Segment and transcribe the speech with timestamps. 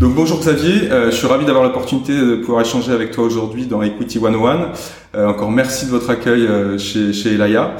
[0.00, 3.66] donc bonjour Xavier, euh, je suis ravi d'avoir l'opportunité de pouvoir échanger avec toi aujourd'hui
[3.66, 4.72] dans Equity 101.
[5.14, 7.76] Euh, encore merci de votre accueil euh, chez, chez Elaya.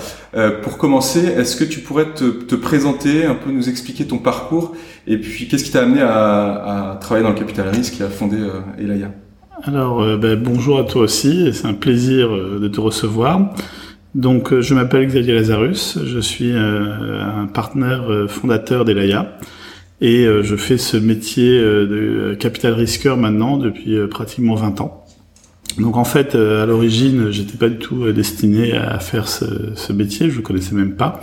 [0.63, 4.77] pour commencer, est-ce que tu pourrais te, te, présenter, un peu nous expliquer ton parcours
[5.07, 8.11] et puis qu'est-ce qui t'a amené à, à, travailler dans le capital risque et à
[8.11, 8.37] fonder
[8.79, 9.13] Elaya?
[9.65, 13.55] Alors ben, bonjour à toi aussi, c'est un plaisir de te recevoir.
[14.15, 19.39] Donc je m'appelle Xavier Lazarus, je suis un partenaire fondateur d'Elaya.
[20.01, 24.81] Et euh, je fais ce métier euh, de capital risqueur maintenant depuis euh, pratiquement 20
[24.81, 25.05] ans.
[25.79, 29.45] Donc en fait, à l'origine, j'étais pas du tout destiné à faire ce,
[29.77, 31.23] ce métier, je le connaissais même pas.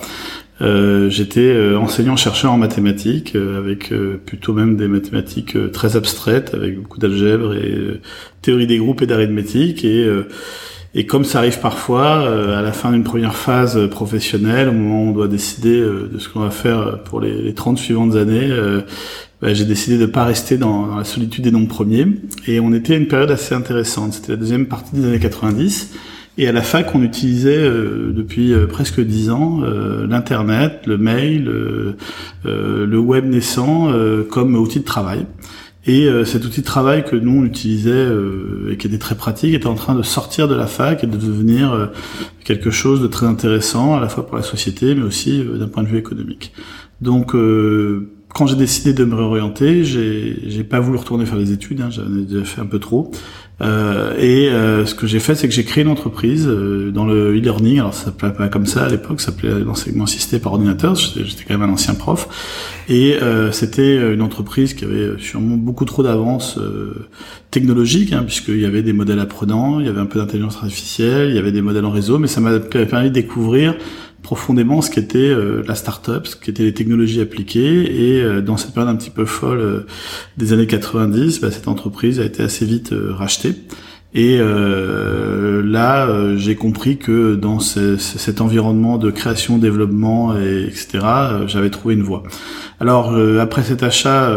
[0.62, 3.94] Euh, j'étais enseignant-chercheur en mathématiques, avec
[4.26, 8.00] plutôt même des mathématiques très abstraites, avec beaucoup d'algèbre et
[8.42, 9.84] théorie des groupes et d'arithmétique.
[9.84, 10.08] Et
[10.98, 15.04] et comme ça arrive parfois, euh, à la fin d'une première phase professionnelle, au moment
[15.04, 18.16] où on doit décider euh, de ce qu'on va faire pour les, les 30 suivantes
[18.16, 18.82] années, euh,
[19.40, 22.08] bah, j'ai décidé de pas rester dans, la solitude des noms premiers.
[22.48, 24.14] Et on était à une période assez intéressante.
[24.14, 25.94] C'était la deuxième partie des années 90.
[26.40, 29.62] Et à la fac, on utilisait depuis presque dix ans
[30.08, 31.52] l'internet, le mail,
[32.46, 33.92] le web naissant
[34.30, 35.26] comme outil de travail.
[35.88, 39.16] Et euh, cet outil de travail que nous on utilisait euh, et qui était très
[39.16, 41.88] pratique était en train de sortir de la fac et de devenir euh,
[42.44, 45.84] quelque chose de très intéressant à la fois pour la société mais aussi d'un point
[45.84, 46.52] de vue économique.
[47.00, 47.34] Donc
[48.30, 52.04] quand j'ai décidé de me réorienter, j'ai pas voulu retourner faire des études, hein, j'en
[52.04, 53.12] ai déjà fait un peu trop.
[53.60, 57.06] Euh, et euh, ce que j'ai fait, c'est que j'ai créé une entreprise euh, dans
[57.06, 57.80] le e-learning.
[57.80, 60.94] Alors ça s'appelait pas comme ça à l'époque, ça s'appelait l'enseignement assisté par ordinateur.
[60.96, 62.28] J'étais quand même un ancien prof.
[62.88, 66.60] Et euh, c'était une entreprise qui avait sûrement beaucoup trop d'avance
[67.50, 71.30] technologique, hein, puisqu'il y avait des modèles apprenants, il y avait un peu d'intelligence artificielle,
[71.30, 73.76] il y avait des modèles en réseau, mais ça m'a permis de découvrir
[74.28, 78.18] profondément ce qu'était euh, la start-up, ce qu'étaient les technologies appliquées.
[78.18, 79.86] Et euh, dans cette période un petit peu folle euh,
[80.36, 83.56] des années 90, bah, cette entreprise a été assez vite rachetée.
[84.14, 86.08] Et là,
[86.38, 91.00] j'ai compris que dans cet environnement de création, développement, et, etc.,
[91.46, 92.24] j'avais trouvé une voie.
[92.80, 94.32] Alors après cet achat,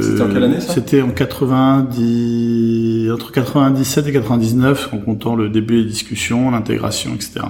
[0.00, 0.72] c'était en quelle année ça?
[0.72, 7.40] C'était en 90, entre 97 et 99, en comptant le début des discussions, l'intégration, etc.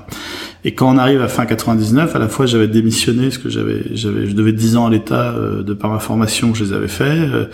[0.65, 3.83] Et quand on arrive à fin 99, à la fois j'avais démissionné parce que j'avais,
[3.95, 6.73] j'avais, je devais 10 ans à l'État euh, de par ma formation que je les
[6.73, 7.05] avais fait.
[7.05, 7.45] Euh,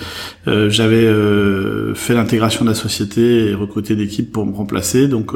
[0.46, 5.08] euh j'avais euh, fait l'intégration de la société et recruté d'équipes pour me remplacer.
[5.08, 5.32] Donc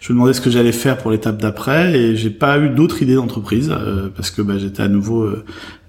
[0.00, 3.02] je me demandais ce que j'allais faire pour l'étape d'après et j'ai pas eu d'autres
[3.02, 3.72] idées d'entreprise
[4.14, 5.28] parce que bah, j'étais à nouveau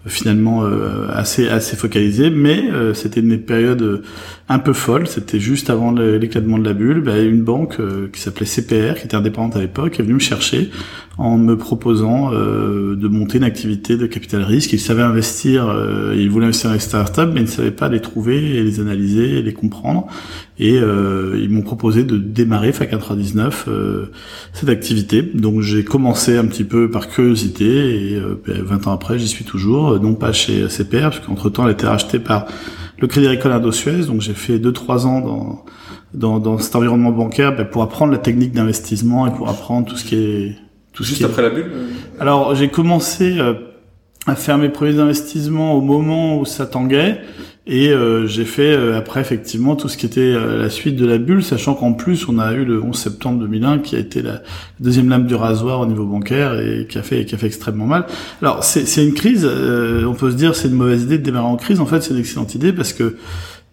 [0.08, 2.30] finalement euh, assez assez focalisé.
[2.30, 4.02] Mais euh, c'était une période euh,
[4.50, 5.08] un peu folle.
[5.08, 7.02] C'était juste avant l'éclatement de la bulle.
[7.02, 7.78] Bah, une banque
[8.12, 10.72] qui s'appelait CPR qui était indépendante à l'époque est venue me chercher
[11.18, 14.74] en me proposant de monter une activité de capital risque.
[14.74, 15.74] Ils savaient investir
[16.16, 18.80] ils voulaient investir dans les startups mais ils ne savaient pas les trouver et les
[18.80, 20.08] analyser et les comprendre
[20.64, 23.68] et ils m'ont proposé de démarrer FAC 99
[24.54, 29.18] cette activité donc j'ai commencé un petit peu par curiosité et 20 ben, ans après
[29.18, 32.20] j'y suis toujours euh, non pas chez CPR, parce qu'entre temps, elle a été rachetée
[32.20, 32.46] par
[33.00, 34.06] le Crédit Agricole Indo-Suez.
[34.06, 35.66] Donc j'ai fait 2-3 ans dans,
[36.14, 39.96] dans, dans, cet environnement bancaire ben, pour apprendre la technique d'investissement et pour apprendre tout
[39.96, 40.56] ce qui est...
[40.94, 41.88] Tout Juste après la bulle euh
[42.20, 43.54] Alors j'ai commencé euh,
[44.28, 47.22] à faire mes premiers investissements au moment où ça tanguait.
[47.68, 51.06] Et euh, j'ai fait euh, après effectivement tout ce qui était euh, la suite de
[51.06, 54.24] la bulle, sachant qu'en plus on a eu le 11 septembre 2001 qui a été
[54.24, 54.42] la
[54.80, 57.86] deuxième lame du rasoir au niveau bancaire et qui a fait qui a fait extrêmement
[57.86, 58.08] mal.
[58.42, 61.56] Alors c'est une crise, on peut se dire c'est une mauvaise idée de démarrer en
[61.56, 61.80] crise.
[61.80, 63.16] En fait c'est une excellente idée parce que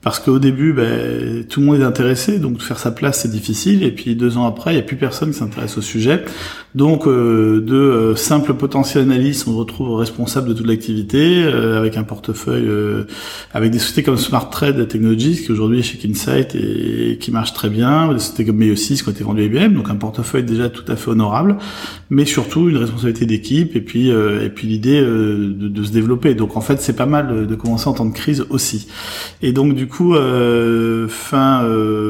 [0.08, 3.82] parce qu'au début, ben, tout le monde est intéressé, donc faire sa place c'est difficile,
[3.82, 6.24] et puis deux ans après, il n'y a plus personne qui s'intéresse au sujet.
[6.74, 11.98] Donc euh, de euh, simples potentiels analystes, on retrouve responsable de toute l'activité, euh, avec
[11.98, 12.70] un portefeuille,
[13.52, 17.52] avec des sociétés comme Smart Trade Technologies, qui aujourd'hui est chez Kinsight et, qui marche
[17.52, 20.44] très bien, des sociétés comme Meiosis qui ont été vendues à IBM, donc un portefeuille
[20.44, 21.58] déjà tout à fait honorable,
[22.08, 26.34] mais surtout une responsabilité d'équipe, et puis et puis l'idée de, de, se développer.
[26.34, 28.88] Donc en fait, c'est pas mal de commencer en temps de crise aussi.
[29.42, 29.97] Et donc du coup,
[31.08, 31.64] fin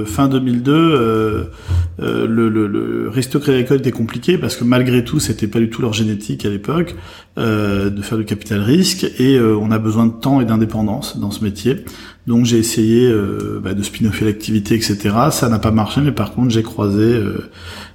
[0.07, 1.51] fin 2002,
[1.99, 5.71] le, le, le risque crédit agricole était compliqué parce que malgré tout, c'était pas du
[5.71, 6.95] tout leur génétique à l'époque
[7.39, 11.19] euh, de faire du capital risque, et euh, on a besoin de temps et d'indépendance
[11.19, 11.85] dans ce métier.
[12.27, 14.97] Donc j'ai essayé euh, bah, de spin-offer l'activité, etc.
[15.31, 17.21] Ça n'a pas marché, mais par contre j'ai croisé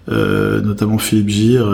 [0.07, 1.65] notamment Philippe Gir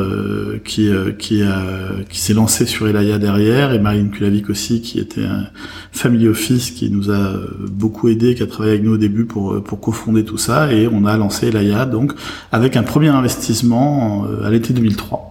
[0.63, 1.63] qui qui a
[2.09, 5.47] qui s'est lancé sur Elaya derrière et Marine Kulavik aussi qui était un
[5.91, 7.33] family office qui nous a
[7.71, 10.87] beaucoup aidé, qui a travaillé avec nous au début pour pour cofonder tout ça et
[10.87, 12.13] on a lancé Elaya donc
[12.51, 15.29] avec un premier investissement à l'été 2003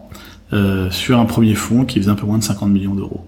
[0.55, 3.23] euh, sur un premier fonds qui faisait un peu moins de 50 millions d'euros.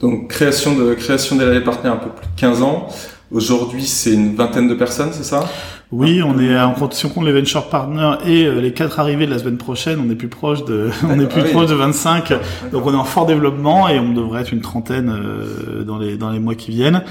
[0.00, 2.88] Donc création de création d'Elaya Partner un peu plus de 15 ans.
[3.30, 5.48] Aujourd'hui, c'est une vingtaine de personnes, c'est ça?
[5.96, 8.98] Oui, on est en compte, si on compte les venture partners et euh, les quatre
[8.98, 11.68] arrivés de la semaine prochaine, on est plus proche de, on est plus ah proche
[11.68, 12.32] de 25.
[12.72, 16.16] Donc on est en fort développement et on devrait être une trentaine euh, dans les
[16.16, 17.04] dans les mois qui viennent.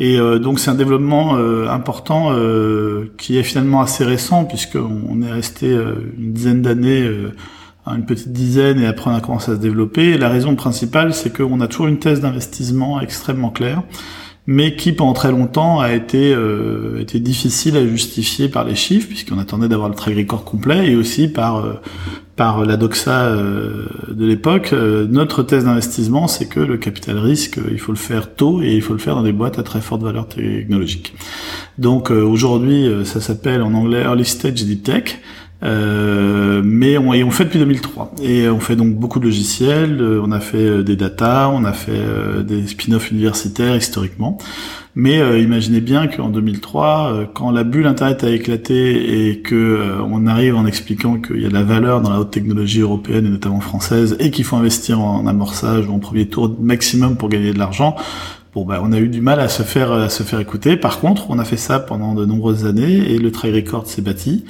[0.00, 1.36] Et euh, donc c'est un développement
[1.70, 2.34] important
[3.18, 7.08] qui est finalement assez récent puisque on est resté une dizaine d'années
[7.86, 10.10] une petite dizaine et après on a commencé à se développer.
[10.10, 13.82] Et la raison principale, c'est qu'on a toujours une thèse d'investissement extrêmement claire
[14.46, 19.08] mais qui pendant très longtemps a été euh, été difficile à justifier par les chiffres
[19.08, 21.74] puisqu'on attendait d'avoir le track complet et aussi par euh,
[22.36, 24.72] par la doxa euh, de l'époque.
[24.72, 28.82] Notre thèse d'investissement c'est que le capital risque il faut le faire tôt et il
[28.82, 31.14] faut le faire dans des boîtes à très forte valeur technologique.
[31.78, 35.20] Donc aujourd'hui ça s'appelle en anglais early stage deep tech
[35.64, 39.98] euh, mais on, et on fait depuis 2003 et on fait donc beaucoup de logiciels,
[40.00, 42.02] euh, on a fait euh, des data, on a fait
[42.46, 44.38] des spin-offs universitaires historiquement.
[44.96, 50.54] Mais imaginez bien qu'en 2003, quand la bulle Internet a éclaté et que on arrive
[50.54, 53.58] en expliquant qu'il y a de la valeur dans la haute technologie européenne et notamment
[53.58, 57.58] française et qu'il faut investir en amorçage ou en premier tour maximum pour gagner de
[57.58, 57.96] l'argent,
[58.54, 60.76] Bon, bah, on a eu du mal à se faire à se faire écouter.
[60.76, 64.00] Par contre, on a fait ça pendant de nombreuses années et le trail record s'est
[64.00, 64.44] bâti.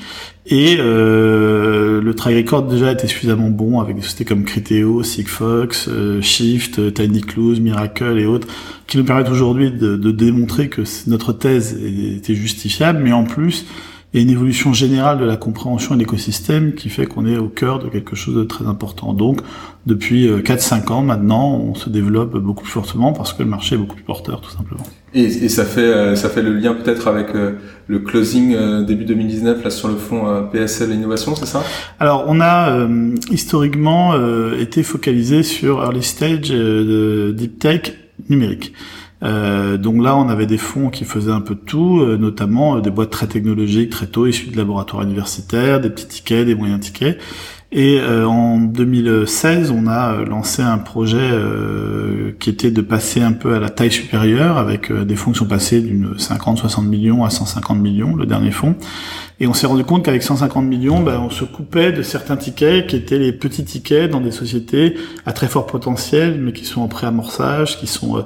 [0.45, 5.89] Et euh, le trail record déjà était suffisamment bon avec des sociétés comme Criteo, Sigfox,
[5.89, 8.47] euh, Shift, Tiny Clues, Miracle et autres,
[8.87, 13.65] qui nous permettent aujourd'hui de, démontrer que notre thèse était justifiable, mais en plus
[14.15, 17.81] et une évolution générale de la compréhension de l'écosystème qui fait qu'on est au cœur
[17.81, 19.13] de quelque chose de très important.
[19.13, 19.41] Donc,
[19.87, 23.75] depuis 4-5 euh, ans maintenant, on se développe beaucoup plus fortement parce que le marché
[23.75, 24.85] est beaucoup plus porteur, tout simplement.
[25.15, 27.55] Et, et ça fait euh, ça fait le lien peut-être avec euh,
[27.89, 28.57] le closing
[28.87, 31.65] début 2019 là sur le fonds PSL Innovation, c'est ça?
[31.99, 32.87] Alors, on a
[33.31, 34.15] historiquement
[34.59, 37.93] été focalisé sur early stage de deep tech
[38.31, 38.73] numérique.
[39.23, 42.77] Euh, donc là, on avait des fonds qui faisaient un peu de tout, euh, notamment
[42.77, 46.55] euh, des boîtes très technologiques, très tôt, issues de laboratoires universitaires, des petits tickets, des
[46.55, 47.19] moyens tickets.
[47.77, 51.29] Et en 2016, on a lancé un projet
[52.39, 55.49] qui était de passer un peu à la taille supérieure, avec des fonds qui sont
[55.49, 58.77] passés d'une 50-60 millions à 150 millions, le dernier fonds.
[59.41, 62.87] Et on s'est rendu compte qu'avec 150 millions, ben, on se coupait de certains tickets
[62.87, 64.95] qui étaient les petits tickets dans des sociétés
[65.27, 68.23] à très fort potentiel, mais qui sont en pré-amorçage, qui sont euh,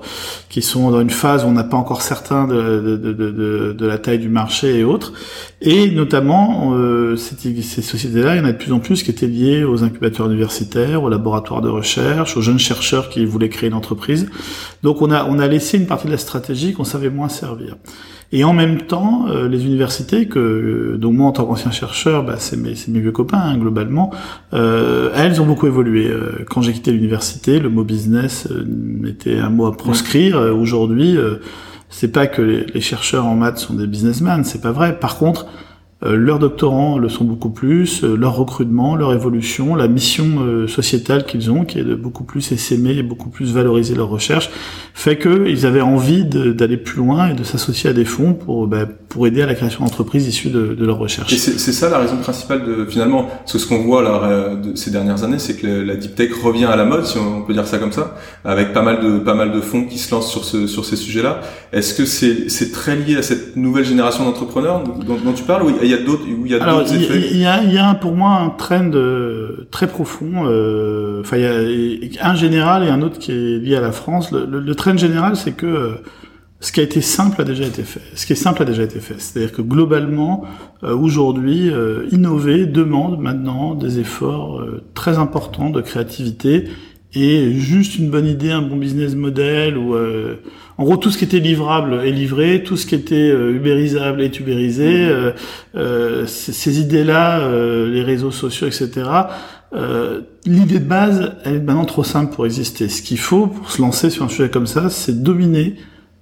[0.50, 3.87] qui sont dans une phase où on n'a pas encore certain de, de, de, de,
[3.87, 5.14] la taille du marché et autres.
[5.62, 9.10] Et notamment, euh, ces, ces sociétés-là, il y en a de plus en plus qui
[9.10, 13.70] étaient liées aux incubateurs universitaires, aux laboratoires de recherche, aux jeunes chercheurs qui voulaient créer
[13.70, 14.29] une entreprise.
[14.82, 17.77] Donc on a on a laissé une partie de la stratégie qu'on savait moins servir.
[18.31, 22.25] Et en même temps, euh, les universités, que euh, donc moi en tant qu'ancien chercheur,
[22.25, 24.11] bah, c'est mes, mes, vieux copains hein, globalement,
[24.53, 26.08] euh, elles ont beaucoup évolué.
[26.08, 28.47] Euh, quand j'ai quitté l'université, le mot business
[29.06, 30.37] était un mot à proscrire.
[30.37, 31.17] Aujourd'hui,
[31.89, 34.99] c'est pas que les, les, chercheurs en maths sont des businessmen, c'est pas vrai.
[34.99, 35.47] Par contre,
[36.00, 41.26] leurs doctorants le sont beaucoup plus, euh, leur recrutement, leur évolution, la mission euh, sociétale
[41.26, 44.48] qu'ils ont, qui est de beaucoup plus essaimer et beaucoup plus valoriser leur recherche,
[44.94, 48.86] fait qu'ils avaient envie d'aller plus loin et de s'associer à des fonds pour, bah,
[49.08, 51.32] pour aider à la création d'entreprises issues de, de, leur recherche.
[51.32, 54.76] Et c'est ça la raison principale de finalement, parce que ce qu'on voit là, de
[54.76, 57.52] ces dernières années, c'est que la deep tech revient à la mode, si on peut
[57.52, 60.31] dire ça comme ça, avec pas mal de pas mal de fonds qui se lancent
[60.31, 61.40] sur ce sur ces sujets-là.
[61.72, 65.93] Est-ce que c'est très lié à cette nouvelle génération d'entrepreneurs dont, dont, tu parles il
[65.93, 67.29] y a d'autres, il y a d'autres effets.
[67.31, 70.47] Il y a, il y a pour moi un trend euh, très profond.
[70.47, 73.93] Euh, enfin, il y a un général et un autre qui est lié à la
[73.93, 74.31] France.
[74.33, 75.95] Le, le, trend général, c'est que
[76.61, 78.03] ce qui a été simple a déjà été fait.
[78.15, 79.15] Ce qui est simple a déjà été fait.
[79.19, 80.45] C'est-à-dire que globalement,
[80.83, 86.65] euh, aujourd'hui, euh, innover demande maintenant des efforts euh, très importants de créativité
[87.15, 89.95] et juste une bonne idée, un bon business model ou
[90.79, 94.39] en gros tout ce qui était livrable est livré, tout ce qui était ubérisable est
[94.41, 95.08] ubérisé.
[95.75, 97.51] ces, ces idées-là,
[97.87, 99.11] les réseaux sociaux, etc.
[100.47, 102.89] L'idée de base, elle est maintenant trop simple pour exister.
[102.89, 105.75] Ce qu'il faut pour se lancer sur un sujet comme ça, c'est dominer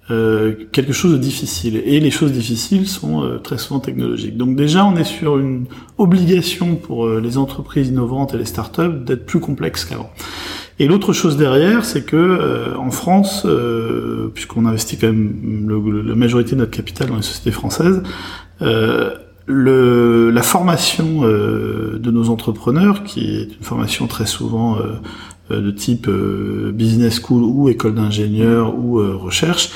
[0.08, 1.82] euh, quelque chose de difficile.
[1.84, 4.36] Et les choses difficiles sont euh, très souvent technologiques.
[4.36, 5.66] Donc déjà, on est sur une
[5.98, 10.10] obligation pour euh, les entreprises innovantes et les startups d'être plus complexes qu'avant.
[10.78, 13.46] Et l'autre chose derrière, c'est que en France,
[14.34, 15.68] puisqu'on investit quand même
[16.06, 18.02] la majorité de notre capital dans les sociétés françaises,
[18.60, 24.76] le, la formation de nos entrepreneurs, qui est une formation très souvent
[25.52, 29.70] euh, de type euh, business school ou école d'ingénieur ou euh, recherche,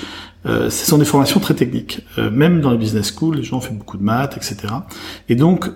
[0.44, 2.00] ce sont des formations très techniques.
[2.32, 4.72] même dans les business school, les gens font beaucoup de maths, etc.
[5.28, 5.70] Et donc,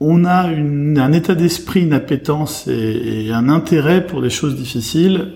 [0.00, 5.32] on a un état d'esprit, une appétence et, un intérêt pour des choses difficiles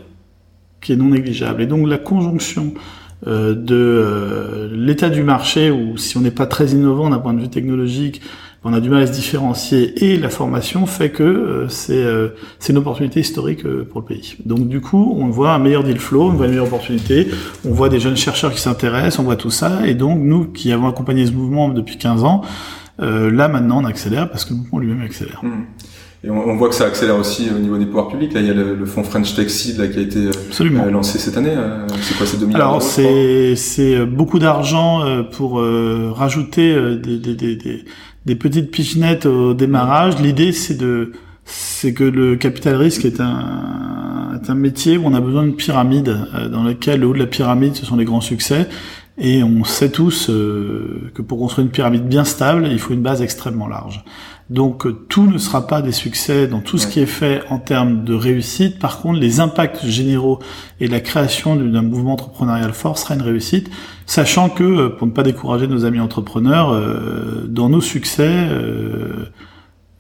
[0.81, 1.63] qui est non négligeable.
[1.63, 2.75] Et donc, la conjonction
[3.27, 7.41] euh, de l'état du marché, où si on n'est pas très innovant d'un point de
[7.41, 8.21] vue technologique,
[8.65, 12.29] on a du mal à se différencier et la formation fait que euh, c'est euh,
[12.67, 14.37] une opportunité historique euh, pour le pays.
[14.47, 17.29] Donc du coup, on voit un meilleur deal flow, on voit une meilleure opportunité,
[17.67, 20.73] on voit des jeunes chercheurs qui s'intéressent, on voit tout ça, et donc nous qui
[20.73, 22.41] avons accompagné ce mouvement depuis 15 ans,
[22.99, 25.41] là maintenant on accélère parce que le mouvement lui-même accélère.
[25.43, 25.65] Mmh.
[26.27, 28.33] Et on, voit que ça accélère aussi au niveau des pouvoirs publics.
[28.33, 30.31] Là, il y a le, fonds French Tech Seed là, qui a été
[30.91, 31.55] lancé cette année.
[32.01, 35.61] C'est quoi, c'est 2 Alors, c'est, beaucoup d'argent pour
[36.17, 37.85] rajouter des, des, des,
[38.25, 40.19] des petites pichenettes au démarrage.
[40.19, 41.13] L'idée, c'est de,
[41.45, 45.57] c'est que le capital risque est un, est un métier où on a besoin d'une
[45.57, 48.67] pyramide, euh, dans laquelle le haut de la pyramide, ce sont les grands succès.
[49.17, 53.03] Et on sait tous euh, que pour construire une pyramide bien stable, il faut une
[53.03, 54.05] base extrêmement large.
[54.51, 57.59] Donc euh, tout ne sera pas des succès dans tout ce qui est fait en
[57.59, 58.79] termes de réussite.
[58.79, 60.39] Par contre, les impacts généraux
[60.81, 63.71] et la création d'un mouvement entrepreneurial fort sera une réussite,
[64.05, 68.49] sachant que, euh, pour ne pas décourager nos amis entrepreneurs, euh, dans nos succès,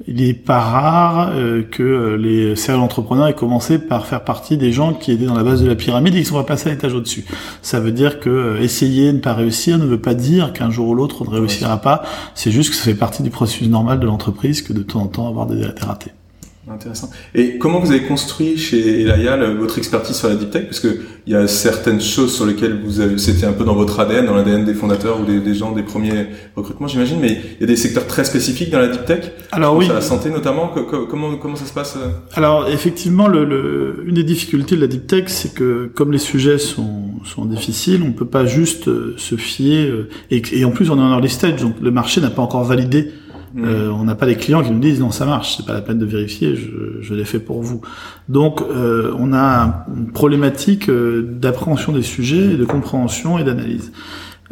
[0.07, 4.57] il n'est pas rare euh, que euh, les serial entrepreneurs aient commencé par faire partie
[4.57, 6.73] des gens qui étaient dans la base de la pyramide et qui sont repassés à
[6.73, 7.25] l'étage au-dessus.
[7.63, 10.71] Ça veut dire que euh, essayer de ne pas réussir ne veut pas dire qu'un
[10.71, 12.03] jour ou l'autre on ne réussira pas.
[12.35, 15.07] C'est juste que ça fait partie du processus normal de l'entreprise que de temps en
[15.07, 16.13] temps avoir des ratés.
[16.67, 17.11] Intéressant.
[17.35, 20.65] Et comment vous avez construit chez Elaya votre expertise sur la deep tech?
[20.65, 23.75] Parce que il y a certaines choses sur lesquelles vous avez, c'était un peu dans
[23.75, 27.19] votre ADN, dans l'ADN des fondateurs ou des, des, gens des premiers recrutements, j'imagine.
[27.21, 29.33] Mais il y a des secteurs très spécifiques dans la deep tech?
[29.53, 29.89] Alors oui.
[29.89, 30.73] la santé notamment.
[31.11, 32.09] comment comment ça se passe euh?
[32.33, 36.19] Alors effectivement, le, le, une des difficultés de la deep tech, c'est que comme les
[36.19, 39.87] sujets sont sont difficiles, on peut pas juste euh, se fier.
[39.87, 42.43] Euh, et, et en plus, on est en early stage, donc le marché n'a pas
[42.43, 43.11] encore validé
[43.55, 43.65] Mm.
[43.65, 45.81] Euh, on n'a pas les clients qui nous disent non ça marche, c'est pas la
[45.81, 47.83] peine de vérifier, je, je l'ai fait pour vous.
[48.29, 53.93] Donc euh, on a une problématique euh, d'appréhension des sujets, de compréhension et d'analyse.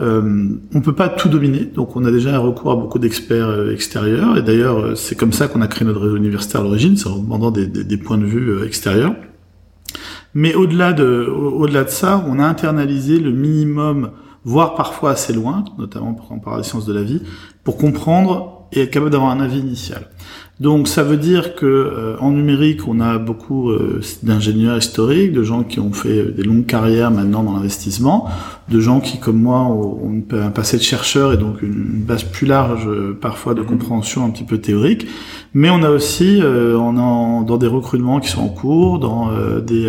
[0.01, 3.49] Euh, on peut pas tout dominer, donc on a déjà un recours à beaucoup d'experts
[3.49, 6.97] euh, extérieurs, et d'ailleurs c'est comme ça qu'on a créé notre réseau universitaire à l'origine,
[6.97, 9.15] c'est en demandant des, des, des, points de vue extérieurs.
[10.35, 14.13] Mais au-delà de, au-delà de ça, on a internalisé le minimum,
[14.45, 17.21] voire parfois assez loin, notamment quand on parle des sciences de la vie,
[17.65, 20.07] pour comprendre et être capable d'avoir un avis initial.
[20.63, 25.43] Donc ça veut dire que euh, en numérique, on a beaucoup euh, d'ingénieurs historiques, de
[25.43, 28.29] gens qui ont fait des longues carrières maintenant dans l'investissement,
[28.69, 32.47] de gens qui, comme moi, ont, un passé de chercheur et donc une, base plus
[32.47, 35.09] large euh, parfois de compréhension un petit peu théorique.
[35.53, 39.87] Mais on a aussi, on a dans des recrutements qui sont en cours, dans des,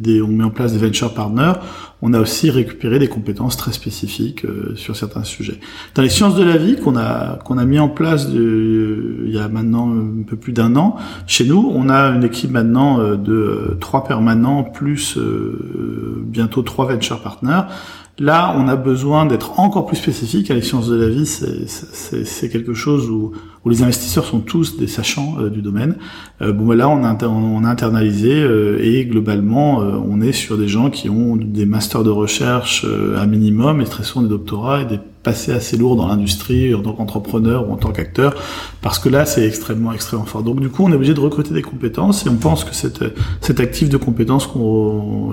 [0.00, 1.52] des, on met en place des venture partners,
[2.00, 5.58] on a aussi récupéré des compétences très spécifiques euh, sur certains sujets.
[5.94, 9.32] Dans les sciences de la vie qu'on a qu'on a mis en place de, il
[9.32, 13.00] y a maintenant un peu plus d'un an, chez nous, on a une équipe maintenant
[13.00, 17.62] euh, de trois permanents plus euh, bientôt trois venture partners
[18.20, 20.50] Là, on a besoin d'être encore plus spécifique.
[20.50, 23.32] À les sciences de la vie, c'est quelque chose où,
[23.64, 25.94] où, les investisseurs sont tous des sachants euh, du domaine.
[26.42, 30.58] Euh, bon, ben là, on a, on a internalisé euh, et globalement, on est sur
[30.58, 32.84] des gens qui ont des masters de recherche
[33.16, 34.98] à minimum et très souvent des doctorats et des
[35.28, 38.34] passés assez lourds dans l'industrie en tant qu'entrepreneur ou en tant qu'acteur,
[38.80, 40.42] parce que là, c'est extrêmement, extrêmement fort.
[40.42, 43.04] Donc, du coup, on est obligé de recruter des compétences et on pense que cette,
[43.42, 44.48] cet actif de compétences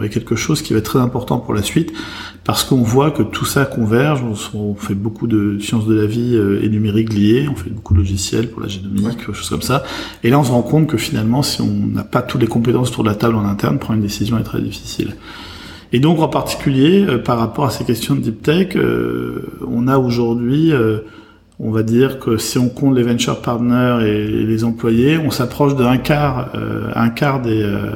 [0.04, 1.94] est quelque chose qui va être très important pour la suite,
[2.44, 4.22] parce qu'on voit que tout ça converge.
[4.54, 7.94] On, fait beaucoup de sciences de la vie euh, et numérique liées, on fait beaucoup
[7.94, 9.84] de logiciels pour la génomique, choses comme ça.
[10.26, 12.90] Et là, on se rend compte que finalement, si on n'a pas toutes les compétences
[12.90, 15.16] autour de la table en interne, prendre une décision est très difficile.
[15.96, 18.76] Et donc en particulier par rapport à ces questions de deep tech,
[19.66, 20.74] on a aujourd'hui
[21.60, 25.76] on va dire que si on compte les venture partners et les employés, on s'approche
[25.76, 27.92] d'un quart, euh, un quart des, euh,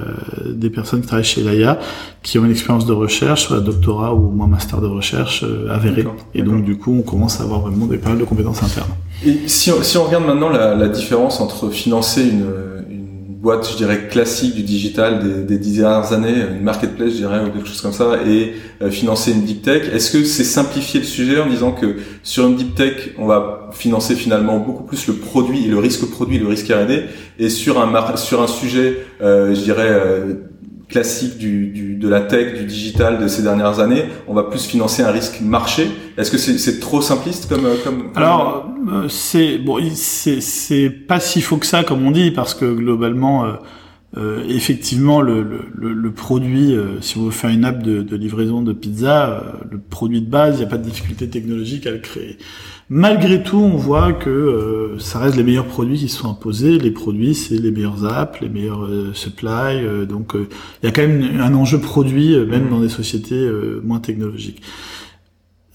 [0.46, 1.78] des personnes qui travaillent chez Laia
[2.24, 6.06] qui ont une expérience de recherche, soit doctorat ou moins master de recherche euh, avéré.
[6.34, 8.92] Et donc du coup, on commence à avoir vraiment des périodes de compétences internes.
[9.26, 12.46] Et si on, si on regarde maintenant la, la différence entre financer une,
[13.40, 17.40] boîte, je dirais, classique du digital des, des dix dernières années, une marketplace, je dirais,
[17.42, 19.84] ou quelque chose comme ça, et euh, financer une deep tech.
[19.94, 23.70] Est-ce que c'est simplifier le sujet en disant que sur une deep tech, on va
[23.72, 27.06] financer finalement beaucoup plus le produit, le risque produit, le risque R&D,
[27.40, 30.34] et sur un sur un sujet, euh, je dirais, euh,
[30.90, 35.04] classique du, de la tech, du digital de ces dernières années, on va plus financer
[35.04, 35.88] un risque marché.
[36.18, 41.42] Est-ce que c'est trop simpliste comme comme, Alors euh, c'est bon, c'est c'est pas si
[41.42, 43.46] faux que ça comme on dit parce que globalement.
[44.18, 48.02] Euh, euh effectivement, le, le, le produit, euh, si on veut faire une app de,
[48.02, 51.86] de livraison de pizza, le produit de base, il n'y a pas de difficulté technologique
[51.88, 52.38] à le créer.
[52.92, 56.80] Malgré tout, on voit que euh, ça reste les meilleurs produits qui sont imposés.
[56.80, 59.76] Les produits, c'est les meilleurs apps, les meilleurs euh, supply.
[59.84, 62.70] Euh, donc, il y a quand même un enjeu produit, même mmh.
[62.70, 63.48] dans des sociétés
[63.84, 64.64] moins technologiques.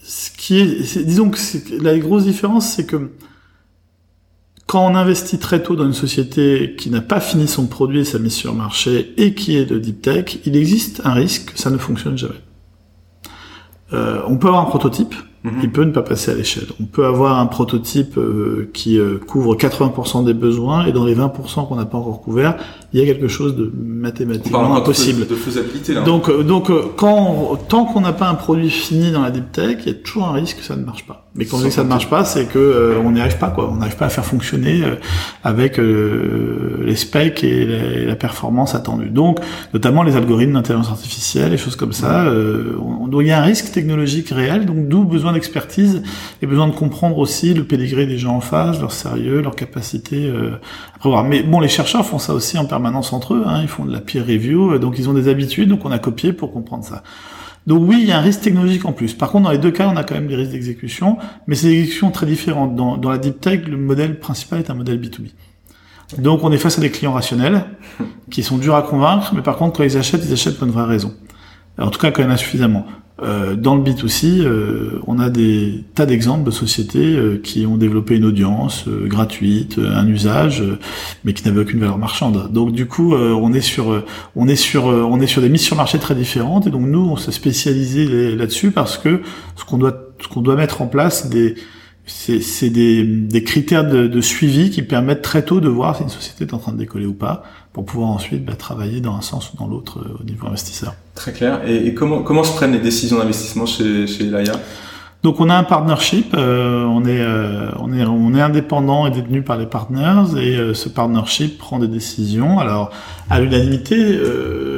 [0.03, 1.39] Ce qui est, disons que
[1.81, 3.11] la grosse différence, c'est que
[4.67, 8.05] quand on investit très tôt dans une société qui n'a pas fini son produit et
[8.05, 11.53] sa mise sur le marché et qui est de deep tech, il existe un risque
[11.53, 12.35] que ça ne fonctionne jamais.
[13.93, 15.15] on peut avoir un prototype,
[15.45, 15.61] Mhm.
[15.63, 16.69] il peut ne pas passer à l'échelle.
[16.81, 21.15] On peut avoir un prototype euh, qui euh, couvre 80% des besoins et dans les
[21.15, 22.57] 20% qu'on n'a pas encore couverts,
[22.95, 25.27] il y a quelque chose de mathématiquement impossible.
[25.27, 26.01] De faisabilité là.
[26.01, 29.79] Donc, euh, donc quand tant qu'on n'a pas un produit fini dans la deep tech,
[29.85, 31.25] il y a toujours un risque que ça ne marche pas.
[31.37, 33.39] Mais quand on dit que ça ne marche pas, c'est que euh, on n'y arrive
[33.39, 33.69] pas, quoi.
[33.69, 34.95] On n'arrive pas à faire fonctionner euh,
[35.43, 39.11] avec euh, les specs et la, performance attendue.
[39.11, 39.41] Donc,
[39.75, 42.33] notamment les algorithmes d'intelligence artificielle, les choses comme ça.
[42.81, 46.03] On, il y a un risque technologique réel, donc d'où besoin d'expertise
[46.41, 50.33] et besoin de comprendre aussi le pédigré des gens en face, leur sérieux, leur capacité
[50.95, 51.25] à prévoir.
[51.25, 53.45] Mais bon, les chercheurs font ça aussi en permanence entre eux.
[53.47, 53.61] Hein.
[53.63, 56.33] Ils font de la peer review, donc ils ont des habitudes, donc on a copié
[56.33, 57.03] pour comprendre ça.
[57.67, 59.15] Donc oui, il y a un risque technologique en plus.
[59.15, 61.69] Par contre, dans les deux cas, on a quand même des risques d'exécution, mais c'est
[61.69, 62.75] des exécutions très différentes.
[62.77, 65.31] Dans, dans la deep tech, le modèle principal est un modèle B2B.
[66.19, 67.65] Donc on est face à des clients rationnels
[68.31, 70.73] qui sont durs à convaincre, mais par contre quand ils achètent, ils achètent pour une
[70.73, 71.15] vraie raison.
[71.79, 72.87] En tout cas quand il y en a suffisamment.
[73.23, 77.77] Euh, dans le B2C, euh, on a des tas d'exemples de sociétés euh, qui ont
[77.77, 80.65] développé une audience gratuite, un usage,
[81.25, 82.51] mais qui n'avaient aucune valeur marchande.
[82.53, 84.03] Donc du coup, on est sur,
[84.35, 86.67] on est sur, on est sur des mises sur marché très différentes.
[86.67, 89.23] Et donc nous, on s'est spécialisé là-dessus parce que
[89.57, 91.55] ce qu'on doit, ce qu'on doit mettre en place, des
[92.07, 96.11] c'est des, des, critères de, de, suivi qui permettent très tôt de voir si une
[96.11, 99.21] société est en train de décoller ou pas, pour pouvoir ensuite bah, travailler dans un
[99.21, 100.95] sens ou dans l'autre euh, au niveau investisseur.
[101.15, 101.61] Très clair.
[101.67, 104.55] Et, et, comment, comment se prennent les décisions d'investissement chez, chez Laia?
[105.25, 109.11] Donc on a un partnership, euh, on est euh, on est on est indépendant et
[109.11, 112.59] détenu par les partners et euh, ce partnership prend des décisions.
[112.59, 112.91] Alors
[113.31, 114.21] à l'unanimité,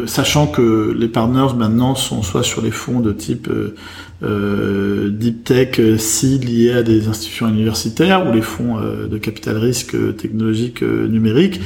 [0.06, 3.50] sachant que les partners maintenant sont soit sur les fonds de type
[4.22, 10.82] deep tech, si liés à des institutions universitaires ou les fonds de capital risque technologique
[10.82, 11.60] numérique.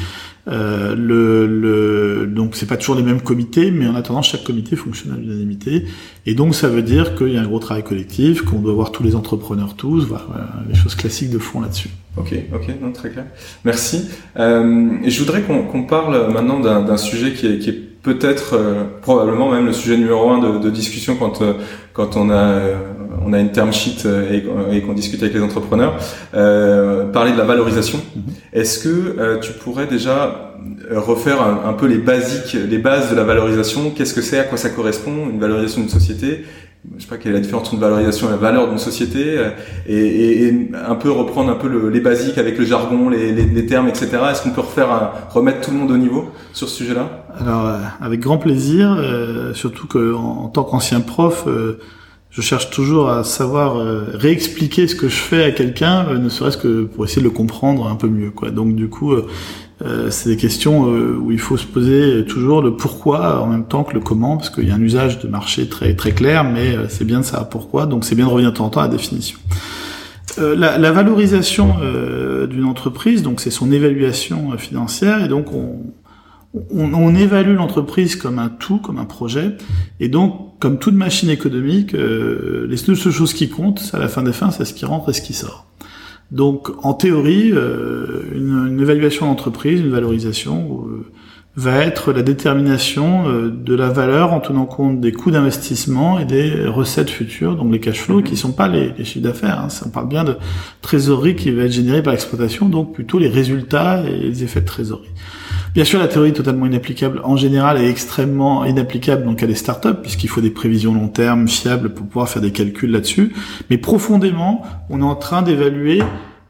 [0.50, 4.74] Euh, le, le, donc c'est pas toujours les mêmes comités, mais en attendant chaque comité
[4.76, 5.84] fonctionne à l'unanimité.
[6.26, 8.90] Et donc ça veut dire qu'il y a un gros travail collectif, qu'on doit voir
[8.90, 10.26] tous les entrepreneurs tous, voilà,
[10.68, 11.90] les choses classiques de fond là-dessus.
[12.16, 13.26] Ok, ok, non, très clair.
[13.64, 14.08] Merci.
[14.36, 19.50] Euh, je voudrais qu'on parle maintenant d'un sujet qui est, qui est peut-être euh, probablement
[19.50, 21.54] même le sujet numéro un de, de discussion quand euh,
[21.92, 22.76] quand on a euh,
[23.24, 25.96] on a une term sheet et, et qu'on discute avec les entrepreneurs.
[26.32, 27.98] Parler de la valorisation.
[27.98, 28.58] Mm-hmm.
[28.58, 30.54] est-ce que tu pourrais déjà
[30.90, 33.90] refaire un, un, peu les basiques les bases de la valorisation?
[33.90, 34.38] Qu'est-ce que c'est?
[34.38, 35.28] À quoi ça correspond?
[35.30, 36.44] Une valorisation d'une société?
[36.96, 39.38] Je sais pas quelle est la différence entre une valorisation et la valeur d'une société
[39.86, 43.44] et, et, un peu reprendre un peu le, les basiques avec le jargon les, les,
[43.44, 46.70] les termes etc est-ce qu'on peut refaire un, remettre tout le monde au niveau sur
[46.70, 51.44] ce sujet là alors, euh, avec grand plaisir, euh, surtout que en, tant qu'ancien prof,
[51.46, 51.78] euh,
[52.30, 56.84] je cherche toujours à savoir réexpliquer ce que je fais à quelqu'un, ne serait-ce que
[56.84, 58.30] pour essayer de le comprendre un peu mieux.
[58.30, 58.50] Quoi.
[58.50, 59.14] Donc, du coup,
[60.10, 63.94] c'est des questions où il faut se poser toujours le pourquoi en même temps que
[63.94, 67.04] le comment, parce qu'il y a un usage de marché très très clair, mais c'est
[67.04, 67.86] bien de savoir pourquoi.
[67.86, 69.38] Donc, c'est bien de revenir de temps en temps à la définition.
[70.38, 71.74] La, la, valorisation
[72.48, 75.80] d'une entreprise, donc c'est son évaluation financière, et donc on,
[76.54, 79.56] on, on évalue l'entreprise comme un tout, comme un projet,
[80.00, 84.22] et donc, comme toute machine économique, euh, les seules choses qui comptent, à la fin
[84.22, 85.66] des fins, c'est ce qui rentre et ce qui sort.
[86.30, 91.10] Donc, en théorie, euh, une, une, évaluation d'entreprise, une valorisation, euh,
[91.56, 96.24] va être la détermination euh, de la valeur en tenant compte des coûts d'investissement et
[96.24, 99.58] des recettes futures, donc les cash flows, qui sont pas les, chiffres d'affaires.
[99.58, 99.68] Hein.
[99.84, 100.36] On parle bien de
[100.80, 104.66] trésorerie qui va être générée par l'exploitation, donc plutôt les résultats et les effets de
[104.66, 105.10] trésorerie.
[105.74, 109.54] Bien sûr, la théorie est totalement inapplicable en général est extrêmement inapplicable donc à des
[109.54, 113.32] startups puisqu'il faut des prévisions long terme fiables pour pouvoir faire des calculs là-dessus.
[113.70, 116.02] Mais profondément, on est en train d'évaluer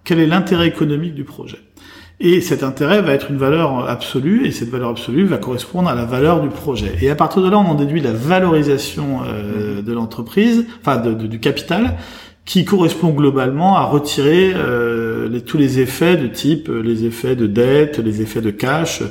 [0.05, 1.59] quel est l'intérêt économique du projet.
[2.23, 5.95] Et cet intérêt va être une valeur absolue, et cette valeur absolue va correspondre à
[5.95, 6.93] la valeur du projet.
[7.01, 11.41] Et à partir de là, on en déduit la valorisation euh, de l'entreprise, enfin du
[11.41, 11.97] capital,
[12.45, 17.47] qui correspond globalement à retirer euh, tous les effets de type euh, les effets de
[17.47, 19.03] dette, les effets de cash.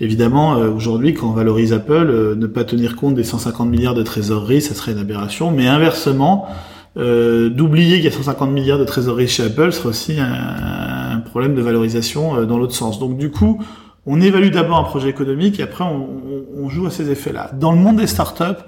[0.00, 4.62] Évidemment, aujourd'hui, quand on valorise Apple, ne pas tenir compte des 150 milliards de trésorerie,
[4.62, 5.50] ça serait une aberration.
[5.50, 6.46] Mais inversement,
[6.94, 11.62] d'oublier qu'il y a 150 milliards de trésorerie chez Apple serait aussi un, problème de
[11.62, 12.98] valorisation euh, dans l'autre sens.
[12.98, 13.62] Donc du coup,
[14.06, 17.50] on évalue d'abord un projet économique et après on, joue à ces effets-là.
[17.54, 18.62] Dans le monde des startups,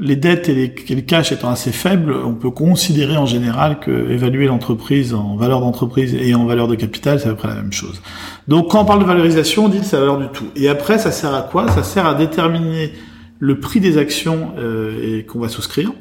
[0.00, 4.10] les dettes et les, le cash étant assez faibles, on peut considérer en général que
[4.10, 7.56] évaluer l'entreprise en valeur d'entreprise et en valeur de capital, c'est à peu près la
[7.56, 8.00] même chose.
[8.46, 10.46] Donc quand on parle de valorisation, on dit que c'est la valeur du tout.
[10.54, 11.68] Et après, ça sert à quoi?
[11.68, 12.92] Ça sert à déterminer
[13.40, 15.92] le prix des actions euh, qu'on va souscrire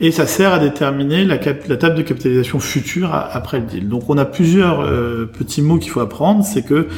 [0.00, 3.88] et ça sert à déterminer la, la table de capitalisation future après le deal.
[3.88, 6.88] Donc on a plusieurs euh, petits mots qu'il faut apprendre, c'est que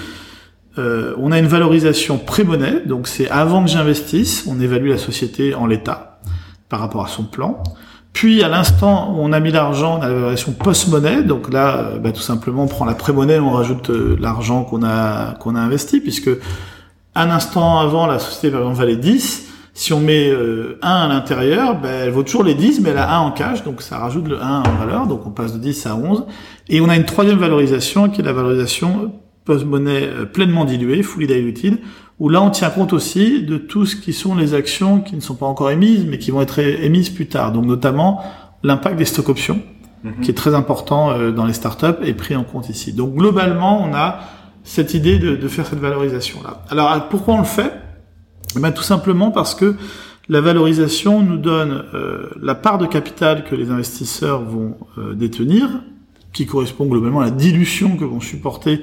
[0.78, 5.54] euh, on a une valorisation pré-monnaie, donc c'est avant que j'investisse, on évalue la société
[5.54, 6.07] en l'état
[6.68, 7.62] par rapport à son plan.
[8.12, 11.78] Puis à l'instant où on a mis l'argent, on a la valorisation post-monnaie, donc là
[11.78, 15.60] euh, bah, tout simplement on prend la pré-monnaie, on rajoute l'argent qu'on a qu'on a
[15.60, 16.30] investi, puisque
[17.14, 21.06] un instant avant la société par exemple valait 10, si on met euh, 1 à
[21.06, 23.98] l'intérieur, ben, elle vaut toujours les 10, mais elle a 1 en cash, donc ça
[23.98, 26.26] rajoute le 1 en valeur, donc on passe de 10 à 11.
[26.68, 29.12] Et on a une troisième valorisation qui est la valorisation
[29.44, 31.78] post-monnaie euh, pleinement diluée, fully diluted,
[32.20, 35.20] où là on tient compte aussi de tout ce qui sont les actions qui ne
[35.20, 37.52] sont pas encore émises, mais qui vont être émises plus tard.
[37.52, 38.22] Donc notamment
[38.62, 39.62] l'impact des stock options,
[40.02, 40.20] mhm.
[40.22, 42.92] qui est très important euh, dans les startups, est pris en compte ici.
[42.92, 44.20] Donc globalement, on a
[44.64, 46.64] cette idée de, de faire cette valorisation-là.
[46.70, 47.72] Alors pourquoi on le fait?
[48.56, 49.76] Eh ben, Tout simplement parce que
[50.28, 55.68] la valorisation nous donne euh, la part de capital que les investisseurs vont euh, détenir,
[56.34, 58.82] qui correspond globalement à la dilution que vont supporter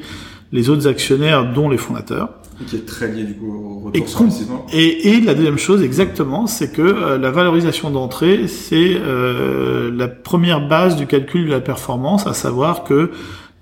[0.51, 2.29] les autres actionnaires, dont les fondateurs.
[2.67, 4.65] Qui est très lié du coup au retour sur investissement.
[4.73, 10.67] Et, et, la deuxième chose, exactement, c'est que euh, la valorisation d'entrée, c'est la première
[10.67, 13.11] base du calcul de la performance, à savoir que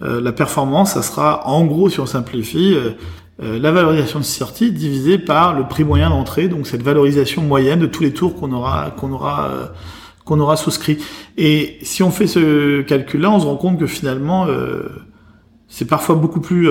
[0.01, 2.75] la performance, ça sera en gros, si on simplifie,
[3.41, 7.79] euh, la valorisation de sortie divisée par le prix moyen d'entrée, donc cette valorisation moyenne
[7.79, 9.65] de tous les tours qu'on aura qu'on aura euh,
[10.23, 10.99] qu'on aura souscrit.
[11.37, 14.83] Et si on fait ce calcul-là, on se rend compte que finalement, euh,
[15.67, 16.69] c'est parfois beaucoup plus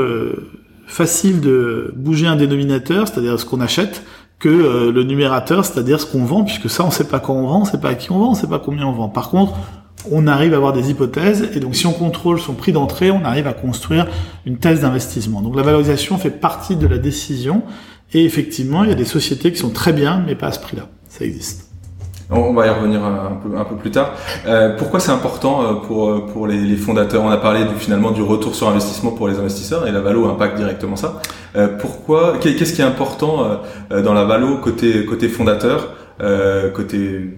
[0.92, 4.02] facile de bouger un dénominateur, c'est-à-dire ce qu'on achète,
[4.38, 7.62] que le numérateur, c'est-à-dire ce qu'on vend, puisque ça, on sait pas quand on vend,
[7.62, 9.08] on sait pas à qui on vend, on sait pas combien on vend.
[9.08, 9.54] Par contre,
[10.10, 13.24] on arrive à avoir des hypothèses, et donc si on contrôle son prix d'entrée, on
[13.24, 14.06] arrive à construire
[14.44, 15.40] une thèse d'investissement.
[15.40, 17.62] Donc la valorisation fait partie de la décision,
[18.12, 20.60] et effectivement, il y a des sociétés qui sont très bien, mais pas à ce
[20.60, 20.88] prix-là.
[21.08, 21.71] Ça existe.
[22.32, 24.14] On va y revenir un peu, un peu plus tard.
[24.46, 27.22] Euh, pourquoi c'est important euh, pour, euh, pour les, fondateurs?
[27.22, 30.26] On a parlé du, finalement du retour sur investissement pour les investisseurs et la valo
[30.26, 31.20] impacte directement ça.
[31.80, 35.90] pourquoi Qu'est-ce qui est important dans la valo côté côté fondateur,
[36.74, 37.30] côté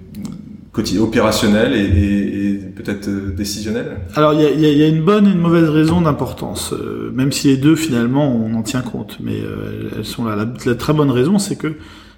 [0.75, 4.01] côté opérationnel et, peut-être euh, décisionnel?
[4.15, 7.57] Alors il y a, une bonne et une mauvaise raison d'importance, euh, même si les
[7.57, 10.37] deux finalement on en tient compte, mais euh, elles sont là.
[10.67, 11.75] La, très bonne raison c'est que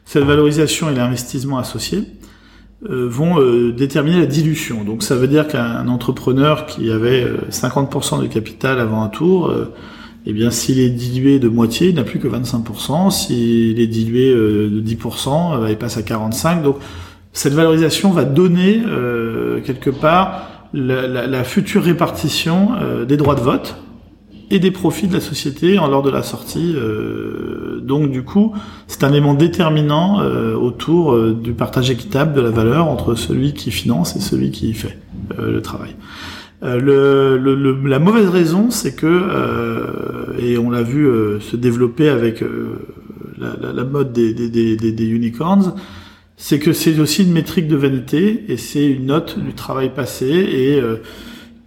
[0.07, 2.05] cette valorisation et l'investissement associé
[2.83, 4.85] vont déterminer la dilution.
[4.85, 9.53] Donc ça veut dire qu'un entrepreneur qui avait 50% de capital avant un tour,
[10.27, 13.11] eh bien s'il est dilué de moitié, il n'a plus que 25%.
[13.11, 16.63] S'il est dilué de 10%, il passe à 45%.
[16.63, 16.77] Donc
[17.37, 23.77] cette valorisation va donner euh, quelque part la, future répartition euh, des droits de vote
[24.51, 26.73] et des profits de la société en lors de la sortie.
[26.77, 28.53] Euh, donc du coup,
[28.87, 30.21] c'est un élément déterminant
[30.55, 34.99] autour du partage équitable de la valeur entre celui qui finance et celui qui fait
[35.39, 35.95] le travail.
[36.63, 41.09] la mauvaise raison, c'est que, et on l'a vu
[41.41, 42.43] se développer avec
[43.39, 45.75] la, mode des, des unicorns,
[46.37, 50.27] c'est que c'est aussi une métrique de vanité et c'est une note du travail passé
[50.27, 50.97] et euh,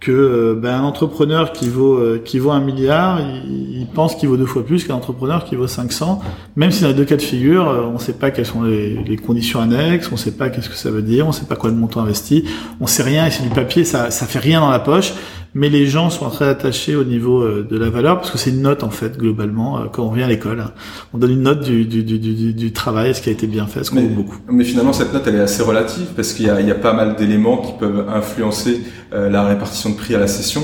[0.00, 4.28] que euh, ben, un entrepreneur qui vaut euh, qui vaut un milliard, il, pense qu'il
[4.28, 6.20] vaut deux fois plus qu'un entrepreneur qui vaut 500,
[6.56, 9.02] même si dans les deux cas de figure, on ne sait pas quelles sont les,
[9.04, 11.44] les conditions annexes, on ne sait pas qu'est-ce que ça veut dire, on ne sait
[11.44, 12.44] pas quoi le montant investi,
[12.80, 15.12] on sait rien et c'est du papier, ça ça fait rien dans la poche,
[15.54, 18.50] mais les gens sont très attachés au niveau euh, de la valeur parce que c'est
[18.50, 20.64] une note en fait globalement euh, quand on vient à l'école.
[21.12, 23.66] On donne une note du, du, du, du, du travail, ce qui a été bien
[23.66, 24.36] fait, ce qu'on beaucoup.
[24.48, 26.76] Mais finalement, cette note, elle est assez relative parce qu'il y a, il y a
[26.76, 28.80] pas mal d'éléments qui peuvent influencer
[29.12, 30.62] euh, la répartition de prix à la session.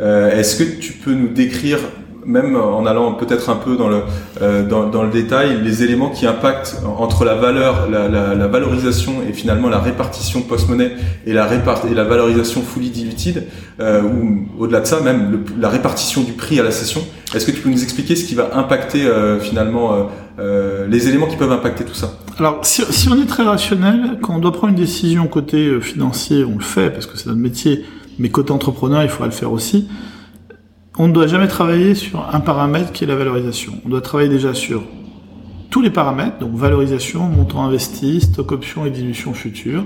[0.00, 1.78] Euh, Est-ce que tu peux nous décrire,
[2.28, 4.02] même en allant peut-être un peu dans le,
[4.42, 8.46] euh, dans, dans le détail, les éléments qui impactent entre la valeur, la, la, la
[8.46, 10.92] valorisation et finalement la répartition post-monnaie
[11.26, 13.46] et la, répart et la valorisation fully diluted,
[13.80, 17.00] euh, ou au-delà de ça, même le- la répartition du prix à la session
[17.34, 20.02] Est-ce que tu peux nous expliquer ce qui va impacter euh, finalement euh,
[20.38, 22.12] euh, les éléments qui peuvent impacter tout ça?
[22.38, 25.80] Alors, si, si on est très rationnel, quand on doit prendre une décision côté euh,
[25.80, 27.84] financier, on le fait parce que c'est notre métier,
[28.18, 29.88] mais côté entrepreneur, il faudra le faire aussi.
[31.00, 33.74] On ne doit jamais travailler sur un paramètre qui est la valorisation.
[33.86, 34.82] On doit travailler déjà sur
[35.70, 39.84] tous les paramètres, donc valorisation, montant investi, stock option et dilution future,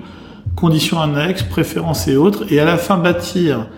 [0.56, 3.68] conditions annexes, préférences et autres, et à la fin bâtir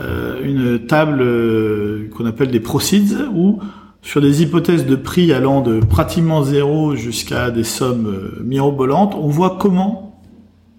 [0.00, 3.60] euh, une table euh, qu'on appelle des proceeds où
[4.02, 9.28] sur des hypothèses de prix allant de pratiquement zéro jusqu'à des sommes euh, mirobolantes, on
[9.28, 10.20] voit comment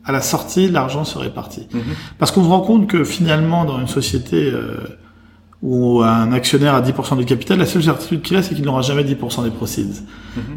[0.03, 1.67] à la sortie l'argent se répartit.
[1.71, 1.81] Mhm.
[2.17, 4.51] Parce qu'on se rend compte que finalement dans une société
[5.61, 8.81] où un actionnaire a 10% du capital, la seule certitude qu'il a, c'est qu'il n'aura
[8.81, 10.01] jamais 10% des proceeds.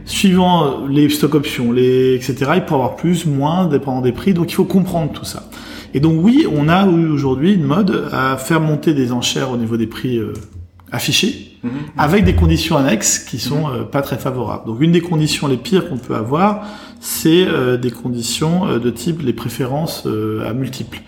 [0.07, 4.33] Suivant euh, les stock options, les etc., il peut avoir plus, moins, dépendant des prix.
[4.33, 5.45] Donc il faut comprendre tout ça.
[5.93, 9.57] Et donc oui, on a eu aujourd'hui une mode à faire monter des enchères au
[9.57, 10.33] niveau des prix euh,
[10.91, 11.71] affichés, Mhm.
[11.97, 14.67] avec des conditions annexes qui sont euh, pas très favorables.
[14.67, 16.67] Donc une des conditions les pires qu'on peut avoir,
[17.01, 21.01] c'est euh, des conditions euh, de type les préférences euh, à multiples.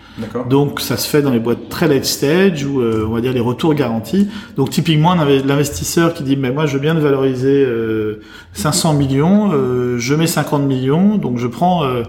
[0.49, 3.33] Donc ça se fait dans les boîtes très late stage ou euh, on va dire
[3.33, 4.27] les retours garantis.
[4.55, 8.21] Donc typiquement l'investisseur qui dit mais moi je veux bien de valoriser euh,
[8.53, 12.01] 500 millions, euh, je mets 50 millions, donc je prends euh,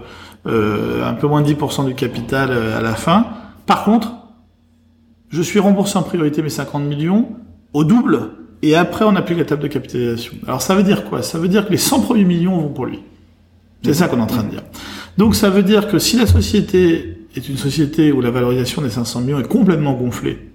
[0.47, 3.27] euh, un peu moins de 10% du capital euh, à la fin.
[3.67, 4.13] Par contre,
[5.29, 7.27] je suis remboursé en priorité mes 50 millions
[7.73, 10.33] au double et après on applique la table de capitalisation.
[10.47, 11.21] Alors ça veut dire quoi?
[11.23, 12.99] Ça veut dire que les 100 premiers millions vont pour lui.
[13.83, 14.63] C'est ça qu'on est en train de dire.
[15.17, 18.89] Donc ça veut dire que si la société est une société où la valorisation des
[18.89, 20.51] 500 millions est complètement gonflée,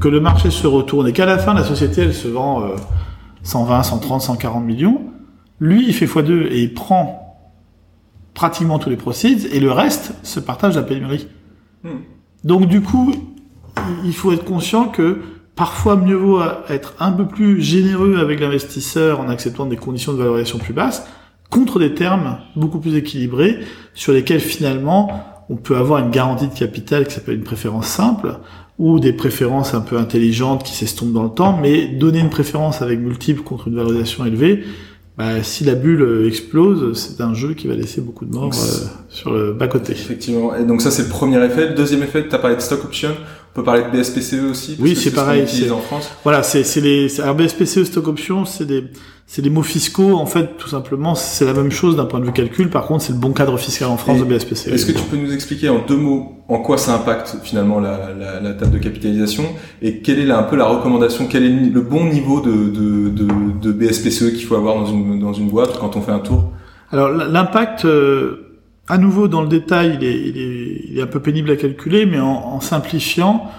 [0.00, 2.76] que le marché se retourne et qu'à la fin la société elle se vend euh,
[3.44, 5.00] 120, 130, 140 millions,
[5.60, 7.28] lui il fait x2 et il prend
[8.34, 11.28] pratiquement tous les proceeds et le reste se partage la pénurie.
[11.82, 12.00] Hmm.
[12.44, 13.12] Donc du coup,
[14.04, 15.20] il faut être conscient que
[15.58, 16.40] parfois mieux vaut
[16.70, 21.04] être un peu plus généreux avec l'investisseur en acceptant des conditions de valorisation plus basses
[21.50, 23.58] contre des termes beaucoup plus équilibrés
[23.92, 25.10] sur lesquels finalement
[25.50, 28.38] on peut avoir une garantie de capital qui s'appelle une préférence simple
[28.78, 32.80] ou des préférences un peu intelligentes qui s'estompent dans le temps, mais donner une préférence
[32.80, 34.62] avec multiples contre une valorisation élevée,
[35.16, 38.86] bah, si la bulle explose, c'est un jeu qui va laisser beaucoup de morts euh,
[39.08, 39.92] sur le bas-côté.
[39.92, 40.54] Effectivement.
[40.54, 41.70] Et donc ça c'est le premier effet.
[41.70, 43.10] Le deuxième effet, tu as parlé de stock option.
[43.58, 44.76] On peut parler de BSPCE aussi.
[44.76, 46.08] parce Oui, c'est pareil, c'est- en France.
[46.22, 48.84] Voilà, c'est c'est les alors BSPCE stock option, c'est des
[49.26, 52.24] c'est des mots fiscaux en fait tout simplement, c'est la même chose d'un point de
[52.26, 52.70] vue calcul.
[52.70, 54.68] Par contre, c'est le bon cadre fiscal en France Et de BSPCE.
[54.68, 58.10] Est-ce que tu peux nous expliquer en deux mots en quoi ça impacte finalement la,
[58.18, 59.44] la, la table de capitalisation
[59.82, 63.08] et quelle est la- un peu la recommandation, quel est le bon niveau de, de,
[63.10, 63.26] de,
[63.60, 66.52] de BSPCE qu'il faut avoir dans une, dans une boîte quand on fait un tour?
[66.92, 68.47] Alors l'impact, euh,
[68.88, 73.50] à nouveau dans le détail, il est, un peu pénible à calculer, mais en, simplifiant,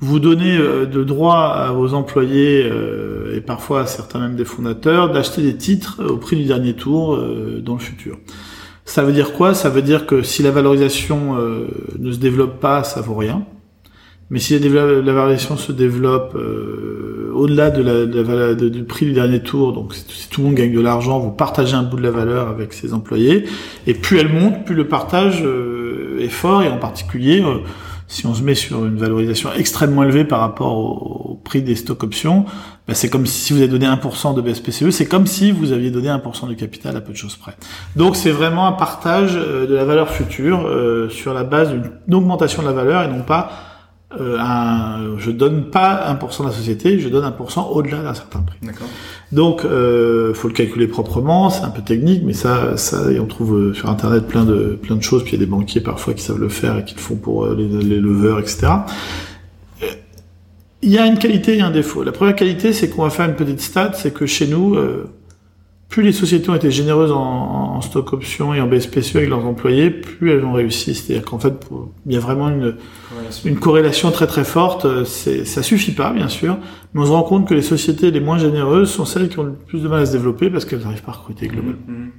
[0.00, 4.44] vous donnez euh, de droit à vos employés euh, et parfois à certains même des
[4.44, 8.18] fondateurs d'acheter des titres au prix du dernier tour euh, dans le futur.
[8.86, 9.52] Ça veut dire quoi?
[9.52, 11.66] Ça veut dire que si la valorisation euh,
[11.98, 13.44] ne se développe pas, ça vaut rien.
[14.30, 19.06] Mais si la, la valorisation se développe euh, au-delà de la, de la du prix
[19.06, 21.96] du dernier tour, donc si, tout le monde gagne de l'argent, vous partagez un bout
[21.96, 23.44] de la valeur avec ses employés,
[23.86, 27.58] et plus elle monte, plus le partage euh, est fort, et en particulier, euh,
[28.08, 31.76] si on se met sur une valorisation extrêmement élevée par rapport au, au prix des
[31.76, 32.46] stock options,
[32.86, 35.90] bah, c'est comme si vous avez donné 1% de BSPCE, c'est comme si vous aviez
[35.90, 37.56] donné 1% du capital à peu de choses près.
[37.96, 42.14] Donc c'est vraiment un partage euh, de la valeur future euh, sur la base d'une
[42.14, 43.50] augmentation de la valeur et non pas
[44.12, 48.40] euh, un, je donne pas 1% de la société, je donne 1% au-delà d'un certain
[48.40, 48.58] prix.
[49.32, 53.26] Donc, euh, faut le calculer proprement, c'est un peu technique, mais ça, ça, et on
[53.26, 55.24] trouve euh, sur Internet plein de plein de choses.
[55.24, 57.16] Puis il y a des banquiers parfois qui savent le faire et qui le font
[57.16, 58.68] pour euh, les, les leveurs, etc.
[59.82, 59.86] Euh,
[60.82, 62.04] Il y a une qualité et un défaut.
[62.04, 65.08] La première qualité, c'est qu'on va faire une petite stat, c'est que chez nous, euh,
[65.88, 69.46] plus les sociétés ont été généreuses en, en stock options et en BSPCE avec leurs
[69.46, 70.94] employés, plus elles ont réussi.
[70.94, 72.74] C'est-à-dire qu'en fait, pour- il y a vraiment une,
[73.44, 75.04] une corrélation très très forte.
[75.04, 76.58] C'est, ça suffit pas, bien sûr,
[76.92, 79.44] mais on se rend compte que les sociétés les moins généreuses sont celles qui ont
[79.44, 81.78] le plus de mal à se développer parce qu'elles n'arrivent pas à recruter globalement.
[81.86, 82.10] Mhm.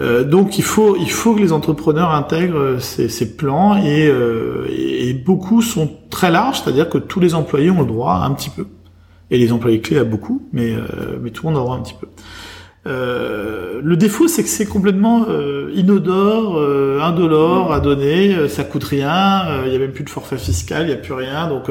[0.00, 4.66] Euh, donc il faut il faut que les entrepreneurs intègrent ces, ces plans et, euh,
[4.70, 8.48] et, beaucoup sont très larges, c'est-à-dire que tous les employés ont le droit un petit
[8.48, 8.66] peu
[9.30, 11.76] et les employés clés à beaucoup, mais euh, mais tout le monde a le droit
[11.76, 12.06] un petit peu.
[12.86, 18.64] Euh, le défaut, c'est que c'est complètement euh, inodore, euh, indolore à donner, euh, ça
[18.64, 21.48] coûte rien, il n'y a même plus de forfait fiscal, il n'y a plus rien.
[21.48, 21.70] Donc,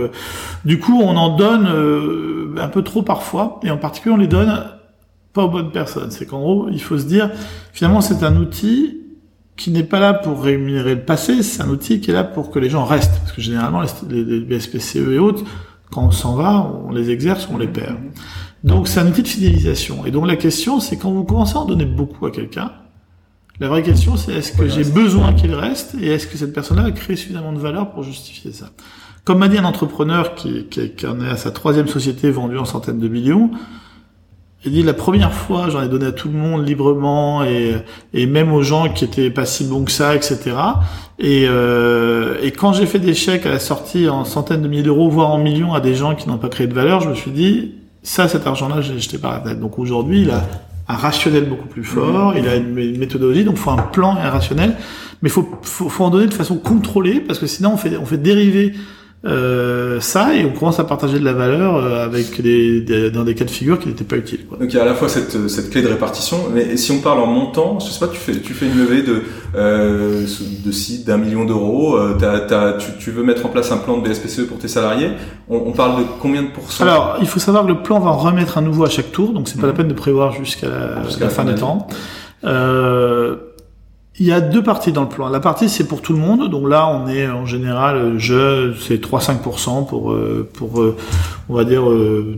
[0.65, 1.67] du coup, on en donne
[2.58, 4.63] un peu trop parfois, et en particulier, on les donne
[5.34, 6.12] pas aux bonnes personnes.
[6.12, 7.30] C'est qu'en gros, il faut se dire,
[7.74, 8.97] finalement, c'est un outil
[9.58, 12.52] qui n'est pas là pour rémunérer le passé, c'est un outil qui est là pour
[12.52, 13.19] que les gens restent.
[13.19, 15.43] Parce que généralement, les, les BSPCE et autres,
[15.91, 17.97] quand on s'en va, on les exerce, on les perd.
[18.63, 20.06] Donc c'est un outil de fidélisation.
[20.06, 22.71] Et donc la question, c'est quand vous commencez à en donner beaucoup à quelqu'un,
[23.60, 26.86] la vraie question, c'est est-ce que j'ai besoin qu'il reste et est-ce que cette personne-là
[26.86, 28.69] a créé suffisamment de valeur pour justifier ça?
[29.24, 32.58] Comme m'a dit un entrepreneur qui, qui, qui, en est à sa troisième société vendue
[32.58, 33.52] en centaines de millions,
[34.65, 37.76] il dit la première fois, j'en ai donné à tout le monde librement et,
[38.13, 40.39] et même aux gens qui étaient pas si bons que ça, etc.
[41.19, 44.84] Et, euh, et quand j'ai fait des chèques à la sortie en centaines de milliers
[44.84, 47.15] d'euros, voire en millions à des gens qui n'ont pas créé de valeur, je me
[47.15, 49.60] suis dit, ça, cet argent-là, j'ai jeté par la tête.
[49.60, 50.44] Donc aujourd'hui, il a
[50.88, 54.22] un rationnel beaucoup plus fort, il a une, méthodologie, donc il faut un plan et
[54.22, 54.76] un rationnel,
[55.22, 57.98] mais il faut, faut, faut, en donner de façon contrôlée, parce que sinon on fait,
[57.98, 58.74] on fait dériver
[59.23, 63.36] euh, ça et on commence à partager de la valeur euh, avec des, dans des
[63.36, 64.47] cas de figure qui n'étaient pas utiles.
[64.47, 64.57] Quoi.
[64.57, 67.01] Donc il y a à la fois cette, cette clé de répartition, mais si on
[67.01, 69.21] parle en montant, je sais pas, tu fais tu fais une levée de
[69.55, 70.25] euh,
[70.65, 74.10] de site d'un million d'euros, euh, tu, tu veux mettre en place un plan de
[74.10, 75.12] BSPCE pour tes salariés,
[75.49, 76.84] on, on, parle de combien de pourcents?
[76.84, 79.34] Alors il faut savoir que le plan va en remettre un nouveau à chaque tour,
[79.34, 79.77] donc c'est pas la mmh.
[79.77, 81.88] peine de prévoir jusqu'à la, la, fin du temps.
[82.43, 83.36] Euh,
[84.19, 85.30] il y a deux parties dans le plan.
[85.30, 89.02] La partie c'est pour tout le monde, donc là on est en général je c'est
[89.02, 90.97] 3-5% pour euh, pour euh,
[91.47, 92.38] on va dire euh,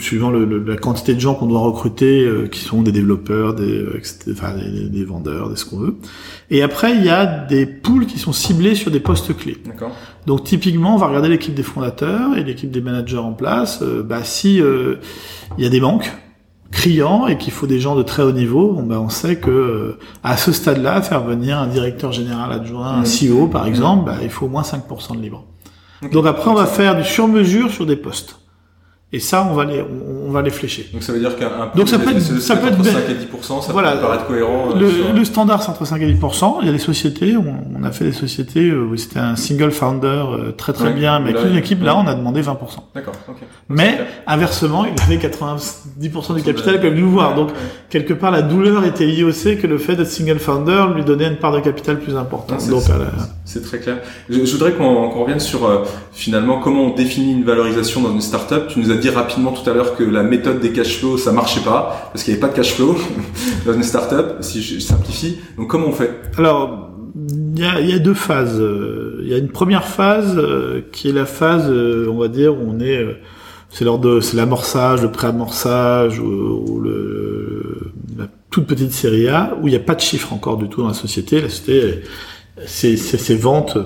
[0.00, 3.84] suivant le, la quantité de gens qu'on doit recruter, qui sont des développeurs, des,
[4.30, 5.96] enfin, des, des, vendeurs, des ce qu'on veut.
[6.50, 9.58] Et après il y a des pools qui sont ciblés sur des postes clés.
[10.26, 13.82] Donc typiquement on va regarder l'équipe des fondateurs et l'équipe des managers en place.
[13.82, 16.12] bah si il y a des banques
[16.70, 19.50] criant et qu'il faut des gens de très haut niveau, bon ben on sait que
[19.50, 24.16] euh, à ce stade-là, faire venir un directeur général adjoint, un CEO par exemple, bah,
[24.22, 25.44] il faut au moins 5% de libre.
[26.12, 28.38] Donc après, on va faire du sur-mesure sur des postes.
[29.10, 30.86] Et ça, on va les, on, va les flécher.
[30.92, 33.28] Donc ça veut dire qu'un donc ça peut être, ça peut être 5 et 10
[33.62, 34.72] ça voilà, peut paraître cohérent.
[34.76, 37.56] Euh, le, le standard c'est entre 5 et 10% Il y a des sociétés, on,
[37.74, 41.30] on a fait des sociétés où c'était un single founder euh, très très bien, mais
[41.34, 42.58] avec une équipe là, on a demandé 20
[42.94, 43.14] D'accord.
[43.70, 46.10] Mais inversement, il avait 90 du
[46.42, 47.34] capital comme nous voir.
[47.34, 47.48] Donc
[47.88, 51.28] quelque part, la douleur était liée aussi que le fait d'être single founder lui donnait
[51.28, 52.68] une part de capital plus importante.
[52.68, 52.82] Donc
[53.46, 54.00] c'est très clair.
[54.28, 58.20] Je, je voudrais qu'on revienne sur euh, finalement comment on définit une valorisation dans une
[58.20, 58.68] startup.
[58.68, 61.32] Tu nous as dit rapidement tout à l'heure que la méthode des cash flows, ça
[61.32, 62.96] marchait pas, parce qu'il n'y avait pas de cash flow
[63.66, 65.38] dans une startup, si je simplifie.
[65.56, 66.10] Donc comment on fait?
[66.36, 66.88] Alors,
[67.56, 68.62] il y a, deux phases.
[69.22, 72.54] Il y a une première phase euh, qui est la phase, euh, on va dire,
[72.54, 73.18] où on est, euh,
[73.70, 79.70] c'est lors c'est l'amorçage, le pré-amorçage ou, le, la toute petite série A, où il
[79.70, 81.40] n'y a pas de chiffre encore du tout dans la société.
[81.40, 82.02] La société,
[82.66, 83.78] ses, ses ventes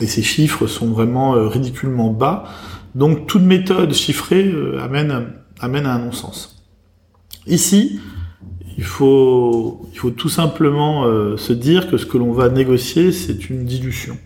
[0.00, 2.44] et ses chiffres sont vraiment ridiculement bas.
[2.94, 6.62] Donc toute méthode chiffrée euh, amène, amène à un non-sens.
[7.46, 8.00] Ici,
[8.76, 13.12] il faut, il faut tout simplement euh, se dire que ce que l'on va négocier,
[13.12, 14.16] c'est une dilution.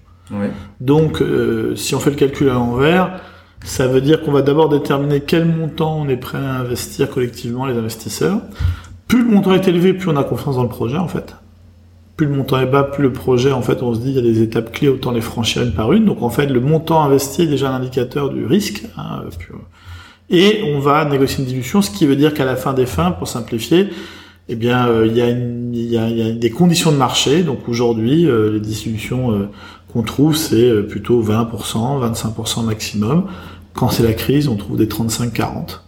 [0.80, 3.22] Donc, euh, si on fait le calcul à l'envers,
[3.64, 7.64] ça veut dire qu'on va d'abord déterminer quel montant on est prêt à investir collectivement,
[7.64, 8.42] les investisseurs.
[9.06, 11.34] Plus le montant est élevé, plus on a confiance dans le projet, en fait
[12.18, 14.18] plus le montant est bas, plus le projet, en fait, on se dit, il y
[14.18, 16.04] a des étapes clés, autant les franchir une par une.
[16.04, 18.82] Donc, en fait, le montant investi est déjà un indicateur du risque.
[18.96, 19.22] Hein,
[20.28, 23.12] et on va négocier une dilution, ce qui veut dire qu'à la fin des fins,
[23.12, 23.90] pour simplifier,
[24.48, 27.44] eh bien, euh, il, y a des conditions de marché.
[27.44, 29.48] Donc, aujourd'hui, euh, les distributions euh,
[29.92, 33.26] qu'on trouve, c'est plutôt 20%, 25% maximum.
[33.74, 35.82] Quand c'est la crise, on trouve des 35-40.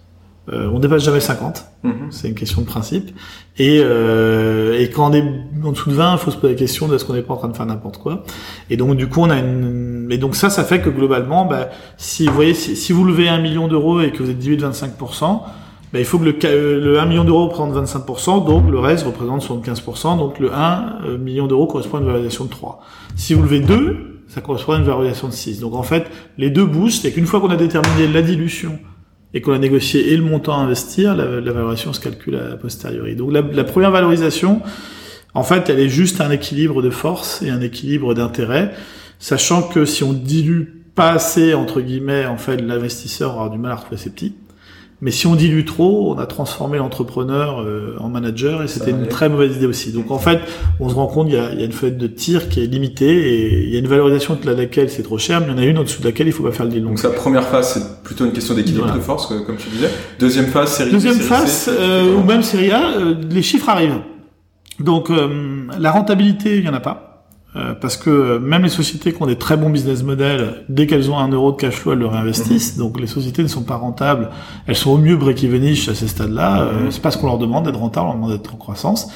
[0.53, 1.65] Euh, on dépasse jamais 50.
[1.83, 1.93] Mhm.
[2.11, 3.11] C'est une question de principe.
[3.59, 5.25] Et, euh, et quand on est
[5.65, 7.35] en dessous de 20, il faut se poser la question de est-ce qu'on n'est pas
[7.35, 8.25] en train de faire n'importe quoi.
[8.69, 10.09] Et donc du coup, on a une.
[10.11, 13.41] Et donc ça, ça fait que globalement, bah, si vous voyez, si, vous levez un
[13.41, 15.41] million d'euros et que vous êtes 18-25%,
[15.93, 19.43] bah, il faut que le, le 1 million d'euros représente 25%, donc le reste représente
[19.43, 22.81] 75%, donc le 1 euh, million d'euros correspond à une valorisation de 3.
[23.17, 25.61] Si vous levez 2, ça correspond à une valorisation de 6.
[25.61, 26.07] Donc en fait,
[26.39, 28.79] les deux bougent, c'est qu'une fois qu'on a déterminé la dilution
[29.33, 33.15] et qu'on a négocié et le montant à investir, la, valorisation se calcule à posteriori.
[33.15, 34.61] Donc la, la, première valorisation,
[35.35, 38.73] en fait, elle est juste un équilibre de force et un équilibre d'intérêt,
[39.19, 43.73] sachant que si on dilue pas assez entre guillemets, en fait, l'investisseur aura du mal
[43.73, 44.35] à retrouver ses petits.
[45.03, 49.09] Mais si on dilue trop, on a transformé l'entrepreneur euh, en manager et c'était une
[49.09, 49.93] très mauvaise idée aussi.
[49.93, 50.41] Donc en fait,
[50.79, 53.07] on se rend compte qu'il y y a une fenêtre de tir qui est limitée
[53.07, 55.59] et il y a une valorisation de laquelle c'est trop cher, mais il y en
[55.59, 56.83] a une au-dessous de laquelle il faut pas faire le deal.
[56.83, 59.91] Donc, sa première phase, c'est plutôt une question d'équilibre de force, comme tu disais.
[60.19, 64.01] Deuxième phase, série Deuxième phase, euh, ou même série A, euh, les chiffres arrivent.
[64.79, 65.11] Donc
[65.79, 67.10] la rentabilité, il y en a pas.
[67.57, 71.11] Euh, parce que même les sociétés qui ont des très bons business models, dès qu'elles
[71.11, 72.77] ont un euro de cash flow, elles le réinvestissent.
[72.77, 72.83] Mhm.
[72.83, 74.31] Donc les sociétés ne sont pas rentables.
[74.69, 76.63] Elles sont au mieux break-evenish à ces stades-là.
[76.63, 76.91] Euh, mhm.
[76.93, 79.09] c'est pas ce qu'on leur demande d'être rentable, on leur demande d'être en croissance.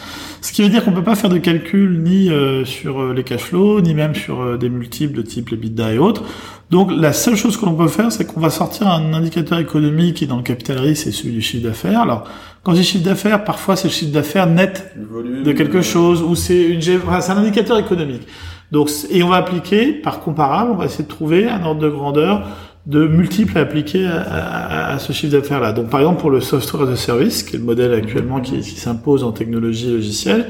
[0.45, 3.41] Ce qui veut dire qu'on peut pas faire de calcul ni euh, sur les cash
[3.41, 6.23] flows, ni même sur des multiples de type EBITDA et autres.
[6.69, 10.17] Donc la seule chose que l'on peut faire, c'est qu'on va sortir un indicateur économique
[10.17, 12.03] qui dans le capital risque, c'est celui du chiffre d'affaires.
[12.03, 12.29] Alors
[12.63, 16.35] quand je dis chiffre d'affaires, parfois c'est le chiffre d'affaires net de quelque chose, ou
[16.35, 18.27] c'est une, c'est un indicateur économique.
[18.71, 21.89] Donc, et on va appliquer, par comparable, on va essayer de trouver un ordre de
[21.89, 22.47] grandeur
[22.87, 25.73] de multiples à appliquer à, ce chiffre d'affaires-là.
[25.73, 28.63] Donc, par exemple, pour le software as a service, qui est le modèle actuellement qui,
[28.63, 30.49] s'impose en technologie logicielle,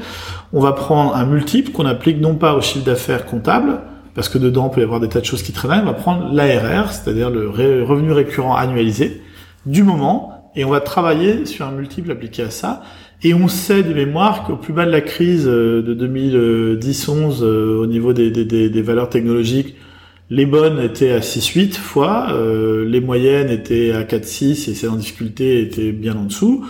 [0.51, 3.79] on va prendre un multiple qu'on applique non pas au chiffre d'affaires comptable,
[4.15, 5.93] parce que dedans, on peut y avoir des tas de choses qui traînent, on va
[5.93, 9.21] prendre l'ARR, c'est-à-dire le revenu récurrent annualisé,
[9.65, 12.83] du moment et on va travailler sur un multiple appliqué à ça.
[13.23, 17.81] Et on sait de mémoire qu'au plus bas de la crise euh, de 2010-11, euh,
[17.81, 19.75] au niveau des, valeurs technologiques,
[20.29, 24.95] les bonnes étaient à 6-8 fois, euh, les moyennes étaient à 4-6 et celles en
[24.95, 26.65] difficulté étaient bien en dessous.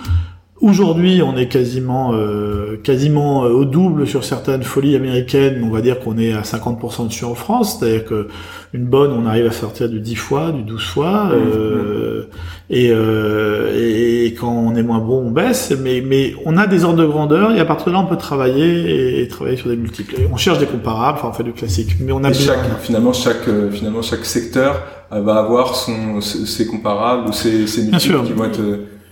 [0.61, 5.61] Aujourd'hui, on est quasiment euh, quasiment au double sur certaines folies américaines.
[5.65, 8.27] On va dire qu'on est à 50% dessus en France, c'est-à-dire que
[8.73, 12.25] une bonne, on arrive à sortir du 10 fois, du 12 fois, mmh, euh, mmh.
[12.69, 15.73] Et, euh, et, quand on est moins bon, on baisse.
[15.83, 18.15] Mais mais on a des ordres de grandeur et à partir de là, on peut
[18.15, 20.15] travailler et, travailler sur des multiples.
[20.31, 21.97] on cherche des comparables, enfin on fait du classique.
[21.99, 27.27] Mais on a chaque, finalement chaque euh, finalement chaque secteur va avoir son ses comparables
[27.27, 28.61] ou ses, ses multiples qui vont être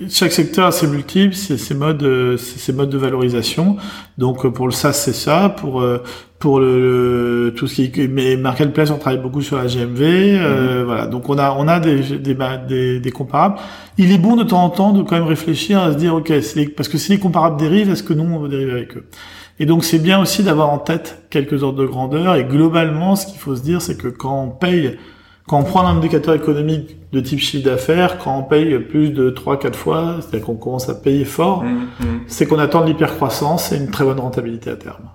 [0.10, 3.78] chaque secteur a ses multiples, ses, ses modes, euh, ses, modes de valorisation.
[4.18, 6.04] Donc euh, pour le SaaS c'est ça, pour euh,
[6.40, 10.84] pour le, tout ce qui est mais marketplace on travaille beaucoup sur la GMV, mhm.
[10.84, 11.08] voilà.
[11.08, 13.56] Donc on a on a des, des, des comparables.
[13.98, 16.32] Il est bon de temps en temps de quand même réfléchir à se dire ok
[16.76, 19.06] parce que si les comparables dérivent, est-ce que nous on va dériver avec eux?
[19.60, 23.28] Et donc c'est bien aussi d'avoir en tête quelques ordres de grandeur et globalement ce
[23.28, 24.98] qu'il faut se dire c'est que quand on paye
[25.48, 29.30] quand on prend un indicateur économique de type chiffre d'affaires, quand on paye plus de
[29.30, 32.06] 3-4 fois, c'est-à-dire qu'on commence à payer fort, mmh, mmh.
[32.28, 35.10] c'est qu'on attend de l'hypercroissance et une très bonne rentabilité à terme.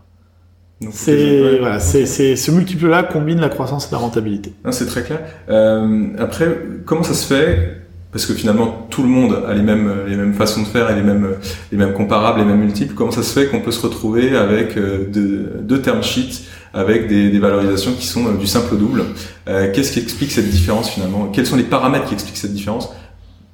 [0.92, 4.52] C'est voilà, c'est ce multiple-là combine la croissance et la rentabilité.
[4.70, 5.20] C'est très clair.
[5.48, 7.77] Euh, après, comment ça se fait
[8.10, 10.94] Parce que finalement, tout le monde a les mêmes les mêmes façons de faire et
[10.94, 11.34] les mêmes
[11.70, 12.94] les mêmes comparables, les mêmes multiples.
[12.94, 17.06] Comment ça se fait qu'on peut se retrouver avec euh, deux, deux term sheets avec
[17.06, 19.04] des, des, valorisations qui sont euh, du simple au double?
[19.48, 21.26] Euh, Qu'est-ce qui explique cette différence finalement?
[21.26, 22.88] Quels sont les paramètres qui expliquent cette différence?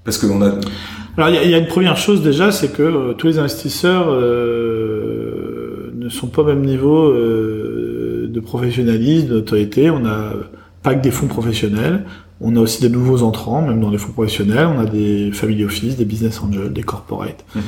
[0.04, 0.52] Parce que on a.
[1.16, 5.92] Alors il y, y, a une première chose déjà, c'est que tous les investisseurs euh,
[5.96, 9.90] ne sont pas au même niveau de professionnalisme, d'autorité.
[9.90, 10.32] On a
[10.84, 12.04] pas que des fonds professionnels.
[12.46, 14.66] On a aussi des nouveaux entrants, même dans les fonds professionnels.
[14.66, 17.42] On a des family office, des business angels, des corporates.
[17.56, 17.60] Mm-hmm.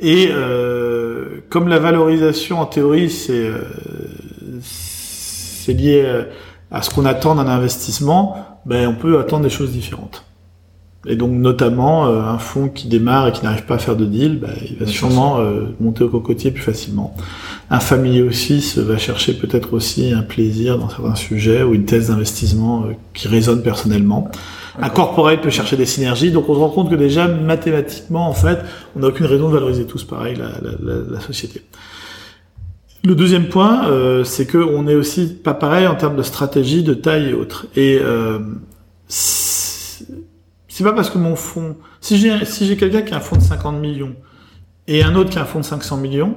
[0.00, 3.48] Et euh, comme la valorisation en théorie, c'est
[4.60, 6.24] c'est lié euh,
[6.70, 10.24] à ce qu'on attend d'un investissement, ben on peut attendre des choses différentes.
[11.06, 14.04] Et donc notamment euh, un fonds qui démarre et qui n'arrive pas à faire de
[14.04, 17.14] deal, ben, il va sûrement euh, monter au cocotier plus facilement.
[17.70, 22.08] Un family office va chercher peut-être aussi un plaisir dans certains sujets ou une thèse
[22.08, 24.30] d'investissement qui résonne personnellement.
[24.80, 28.34] Un corporate peut chercher des synergies, donc on se rend compte que déjà mathématiquement en
[28.34, 28.58] fait,
[28.96, 31.62] on n'a aucune raison de valoriser tous pareil la, la, la société.
[33.04, 36.82] Le deuxième point, euh, c'est que on est aussi pas pareil en termes de stratégie,
[36.82, 37.66] de taille et autres.
[37.76, 38.38] Et euh,
[40.74, 43.36] c'est pas parce que mon fonds, si j'ai si j'ai quelqu'un qui a un fonds
[43.36, 44.16] de 50 millions
[44.88, 46.34] et un autre qui a un fonds de 500 millions,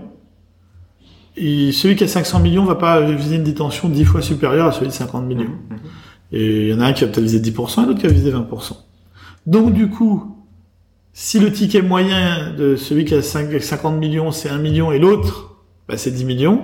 [1.35, 4.71] et celui qui a 500 millions va pas viser une détention 10 fois supérieure à
[4.71, 5.45] celui de 50 millions.
[5.45, 6.33] Mmh, mmh.
[6.33, 8.13] Et il y en a un qui va peut-être viser 10%, et l'autre qui va
[8.13, 8.73] viser 20%.
[9.47, 10.37] Donc du coup,
[11.13, 15.55] si le ticket moyen de celui qui a 50 millions c'est 1 million et l'autre
[15.87, 16.61] bah, c'est 10 millions.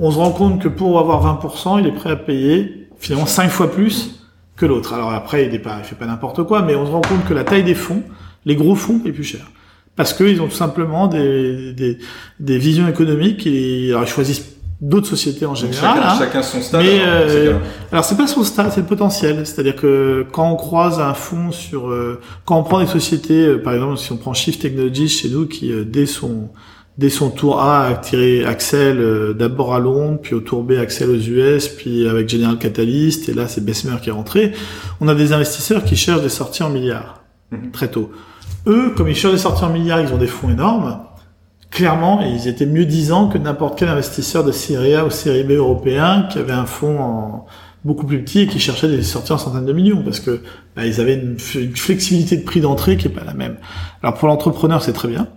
[0.00, 3.48] On se rend compte que pour avoir 20%, il est prêt à payer finalement 5
[3.48, 4.21] fois plus
[4.56, 4.92] que l'autre.
[4.92, 7.44] Alors après, il ne fait pas n'importe quoi, mais on se rend compte que la
[7.44, 8.02] taille des fonds,
[8.44, 9.50] les gros fonds, est plus cher.
[9.96, 11.98] Parce qu'ils ont tout simplement des, des,
[12.40, 15.96] des visions économiques et alors ils choisissent d'autres sociétés en général.
[15.96, 16.18] Chacun, hein.
[16.18, 16.82] chacun son stade.
[16.82, 17.58] Mais, euh,
[17.92, 19.46] alors c'est pas son stade, c'est le potentiel.
[19.46, 23.62] C'est-à-dire que quand on croise un fonds sur, euh, quand on prend des sociétés, euh,
[23.62, 26.48] par exemple, si on prend Shift Technologies chez nous, qui euh, dès son
[26.98, 30.72] dès son tour A a tiré Axel euh, d'abord à Londres, puis au tour B
[30.72, 34.52] Axel aux US, puis avec General Catalyst, et là c'est Bessemer qui est rentré.
[35.00, 37.70] On a des investisseurs qui cherchent des sorties en milliards, mhm.
[37.70, 38.10] très tôt.
[38.66, 41.00] eux, comme ils cherchent des sorties en milliards, ils ont des fonds énormes.
[41.70, 45.52] Clairement, ils étaient mieux disants que n'importe quel investisseur de série A ou série B
[45.52, 47.46] européen qui avait un fonds en,
[47.82, 50.42] beaucoup plus petit et qui cherchait des sorties en centaines de millions parce que
[50.76, 53.56] bah, ils avaient une, une flexibilité de prix d'entrée qui est pas la même.
[54.02, 55.28] Alors pour l'entrepreneur, c'est très bien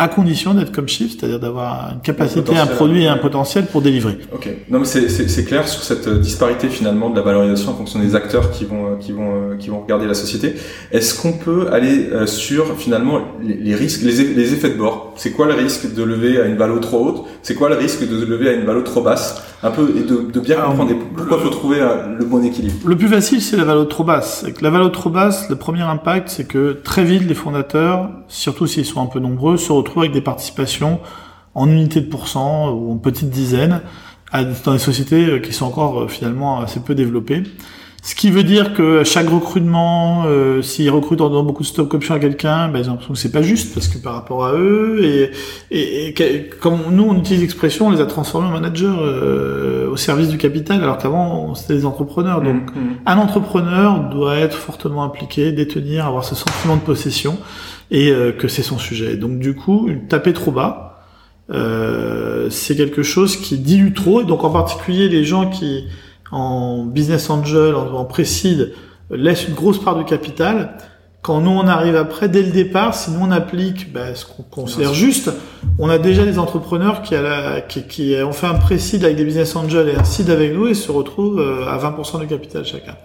[0.00, 3.82] à condition d'être comme Shift, c'est-à-dire d'avoir une capacité, un, produit et un potentiel pour
[3.82, 4.16] délivrer.
[4.32, 4.48] Ok.
[4.70, 8.14] Non, mais c'est clair sur cette euh, disparité finalement de la valorisation en fonction des
[8.14, 10.54] acteurs qui vont euh, qui vont euh, qui vont regarder la société.
[10.90, 15.12] Est-ce qu'on peut aller sur finalement les, risques, les, les, effets de bord?
[15.16, 17.26] C'est quoi le risque de lever à une valeur trop haute?
[17.42, 19.42] C'est quoi le risque de lever à une valeur trop basse?
[19.62, 21.80] Un peu et de, de bien comprendre pourquoi il faut trouver
[22.18, 22.76] le bon équilibre.
[22.86, 24.46] Le plus facile, c'est la valeur trop basse.
[24.62, 28.86] La valeur trop basse, le premier impact, c'est que très vite les fondateurs, surtout s'ils
[28.86, 31.00] sont un peu nombreux, se retrouvent avec des participations
[31.54, 33.82] en unités de pourcent ou en petites dizaines
[34.64, 37.42] dans des sociétés euh, qui sont encore euh, finalement assez peu développées.
[38.02, 41.92] Ce qui veut dire que chaque recrutement, euh, s'ils recrutent en donnant beaucoup de stock
[41.92, 44.46] options à quelqu'un, ben, ils ont l'impression que c'est pas juste parce que par rapport
[44.46, 45.30] à eux et,
[45.70, 48.86] et, comme nous on utilise l'expression, on les a transformés en managers
[49.90, 52.40] au service du capital, alors qu'avant c'était des entrepreneurs.
[52.40, 52.96] Donc mmh, mmh.
[53.06, 57.38] un entrepreneur doit être fortement impliqué, détenir, avoir ce sentiment de possession
[57.90, 59.16] et euh, que c'est son sujet.
[59.16, 61.02] Donc du coup, taper trop bas,
[61.50, 64.22] euh, c'est quelque chose qui dilue trop.
[64.22, 65.84] Et donc en particulier les gens qui
[66.30, 68.72] en business angel, en, en précide,
[69.10, 70.76] laissent une grosse part du capital.
[71.22, 74.42] Quand nous on arrive après, dès le départ, si nous on applique bah, ce qu'on
[74.42, 75.30] considère juste,
[75.78, 79.16] on a déjà des entrepreneurs qui, a la, qui, qui, ont fait un précide avec
[79.16, 82.26] des business angels et un seed avec nous et se retrouvent euh, à 20% du
[82.26, 82.96] capital chacun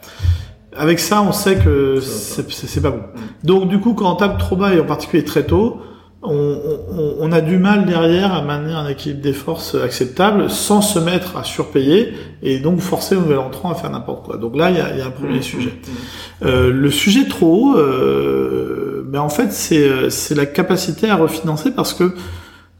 [0.77, 3.03] avec ça, on sait que c'est pas bon.
[3.43, 5.81] Donc du coup, quand on tape trop bas et en particulier très tôt,
[6.27, 6.59] on,
[6.91, 10.99] on, on, a du mal derrière à maintenir un équilibre des forces acceptable sans se
[10.99, 14.37] mettre à surpayer et donc forcer le nouvel entrant à faire n'importe quoi.
[14.37, 15.69] Donc là, il y a, y a, un premier mmh, sujet.
[15.69, 16.47] Mmh, mmh.
[16.47, 21.93] Euh, le sujet trop haut, euh, ben en fait, c'est la capacité à refinancer parce
[21.93, 22.15] que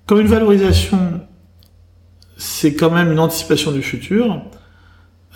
[0.05, 0.99] comme une valorisation,
[2.37, 4.41] c'est quand même une anticipation du futur.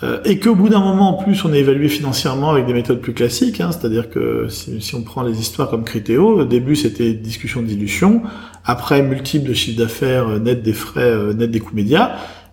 [0.02, 3.00] Euh, et qu'au bout d'un moment, en plus, on est évalué financièrement avec des méthodes
[3.00, 6.74] plus classiques, hein, c'est-à-dire que si, si, on prend les histoires comme Critéo, au début
[6.74, 8.22] c'était discussion de dilution,
[8.64, 12.12] après multiple de chiffre d'affaires euh, net des frais, euh, net des coûts médias,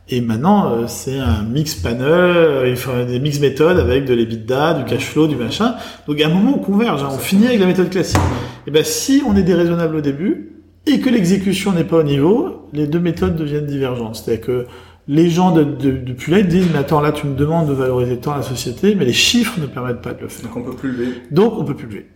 [0.10, 2.76] et maintenant c'est un mix panel,
[3.10, 5.76] des mix méthodes avec de l'EBITDA, du cash flow, du machin.
[6.08, 8.22] Donc à un moment on converge, hein, on finit avec la méthode classique.
[8.68, 10.54] Et ben si on est déraisonnable au début
[10.86, 14.16] et que l'exécution n'est pas au niveau, les deux méthodes deviennent divergentes.
[14.16, 14.66] C'est-à-dire que
[15.08, 18.18] les gens de, de, là ils disent mais attends là tu me demandes de valoriser
[18.18, 20.50] tant la société mais les chiffres ne permettent pas de le faire.
[20.50, 21.14] Donc on peut plus lever.
[21.32, 22.08] Donc on peut plus lever.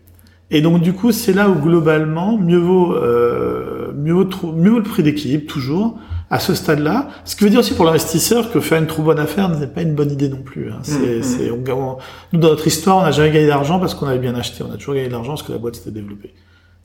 [0.49, 4.79] Et donc du coup c'est là où globalement mieux vaut euh, mieux vaut mieux vaut
[4.79, 5.97] le prix d'équilibre toujours
[6.29, 7.09] à ce stade-là.
[7.25, 9.81] Ce qui veut dire aussi pour l'investisseur que faire une trop bonne affaire n'est pas
[9.81, 10.71] une bonne idée non plus.
[10.71, 10.79] Hein.
[10.81, 11.97] C'est, mmh, c'est, on,
[12.33, 14.63] nous dans notre histoire on n'a jamais gagné d'argent parce qu'on avait bien acheté.
[14.67, 16.33] On a toujours gagné de l'argent parce que la boîte s'était développée.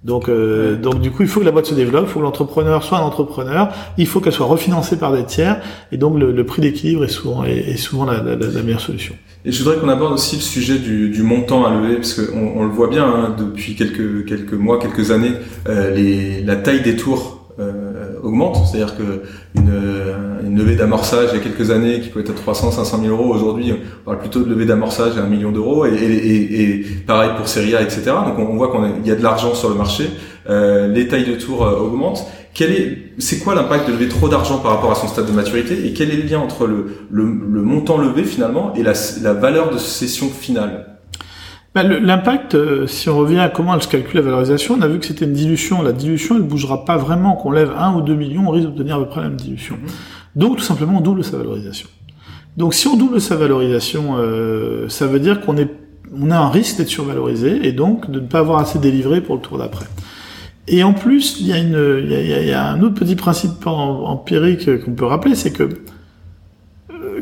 [0.06, 2.24] Donc, euh, donc du coup, il faut que la boîte se développe, il faut que
[2.24, 6.46] l'entrepreneur soit un entrepreneur, il faut qu'elle soit refinancée par des tiers, et donc le,
[6.46, 8.22] prix d'équilibre est souvent, est, souvent la,
[8.62, 9.16] meilleure solution.
[9.44, 12.62] Et je voudrais qu'on aborde aussi le sujet du, montant à lever, parce qu'on on
[12.62, 15.32] le voit bien hein, depuis quelques quelques mois, quelques années,
[15.68, 17.45] euh, les, la taille des tours
[18.26, 18.58] augmente.
[18.66, 19.22] C'est-à-dire que
[19.54, 19.72] une,
[20.46, 23.14] une levée d'amorçage il y a quelques années qui pouvait être à 300, 500 000
[23.14, 26.84] euros, aujourd'hui on parle plutôt de levée d'amorçage à un million d'euros et, et, et,
[27.06, 28.02] pareil pour Serie A, etc.
[28.26, 30.10] Donc on, voit qu'il y a de l'argent sur le marché,
[30.48, 32.26] euh, les tailles de tours euh, augmentent.
[32.54, 35.32] Quel est, c'est quoi l'impact de lever trop d'argent par rapport à son stade de
[35.32, 38.94] maturité et quel est le lien entre le, le, le montant levé finalement et la,
[39.22, 40.95] la valeur de cession finale?
[41.76, 44.88] Bah, l'impact, euh, si on revient à comment elle se calcule la valorisation, on a
[44.88, 45.82] vu que c'était une dilution.
[45.82, 47.34] La dilution, elle ne bougera pas vraiment.
[47.34, 49.74] Qu'on lève 1 ou 2 millions, on risque d'obtenir à peu près la même dilution.
[49.74, 49.90] Mhm.
[50.36, 51.86] Donc, tout simplement, on double sa valorisation.
[52.56, 55.68] Donc, si on double sa valorisation, euh, ça veut dire qu'on est,
[56.18, 59.34] on a un risque d'être survalorisé et donc de ne pas avoir assez délivré pour
[59.34, 59.84] le tour d'après.
[60.68, 62.94] Et en plus, il y, a une, il, y a, il y a un autre
[62.94, 65.68] petit principe empirique qu'on peut rappeler, c'est que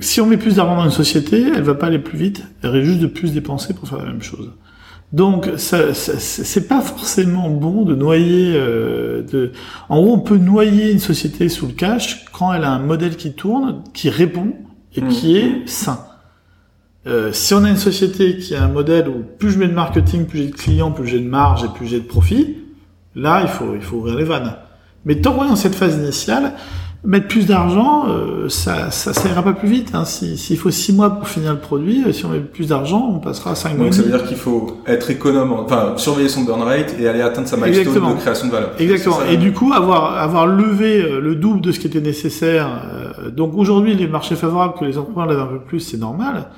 [0.01, 2.70] si on met plus d'argent dans une société, elle va pas aller plus vite, elle
[2.70, 4.51] risque juste de plus dépenser pour faire la même chose.
[5.12, 8.55] Donc, ça, ça c'est pas forcément bon de noyer.
[8.57, 9.53] Euh, de...
[9.88, 13.16] En gros, on peut noyer une société sous le cash quand elle a un modèle
[13.16, 14.55] qui tourne, qui répond
[14.97, 15.09] et mmh.
[15.09, 16.01] qui est sain.
[17.07, 19.74] Euh, si on a une société qui a un modèle où plus je mets de
[19.74, 22.57] marketing, plus j'ai de clients, plus j'ai de marge et plus j'ai de profit,
[23.14, 24.57] là, il faut, il faut ouvrir les vannes.
[25.05, 26.55] Mais tant qu'on est dans cette phase initiale,
[27.05, 29.91] mettre plus d'argent, euh, ça, ça, ça ira pas plus vite.
[29.95, 30.05] Hein.
[30.05, 33.19] S'il faut six mois pour finir le produit, euh, si on met plus d'argent, on
[33.19, 33.85] passera à cinq mois.
[33.85, 37.21] Donc ça veut dire qu'il faut être économe, enfin surveiller son burn rate et aller
[37.21, 38.71] atteindre sa milestone de création de valeur.
[38.79, 39.19] Exactement.
[39.31, 42.69] et du coup, avoir avoir levé euh, le double de ce qui était nécessaire.
[43.37, 46.49] donc aujourd'hui, les marchés favorables que les entrepreneurs lèvent un peu plus, c'est normal.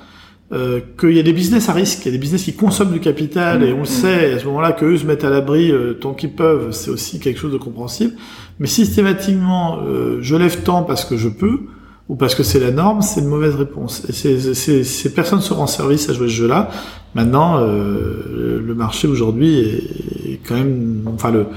[0.53, 2.93] Euh, qu'il y a des business à risque, il y a des business qui consomment
[2.93, 5.71] du capital et on le sait à ce moment-là que eux se mettent à l'abri
[5.71, 8.13] euh, tant qu'ils peuvent, c'est aussi quelque chose de compréhensible.
[8.59, 11.63] Mais systématiquement, euh, je lève tant parce que je peux
[12.07, 14.05] ou parce que c'est la norme, c'est une mauvaise réponse.
[14.07, 16.69] Et c'est, ces personnes seront service à jouer ce jeu-là.
[17.13, 21.47] Maintenant, euh, le marché aujourd'hui est, quand même, enfin le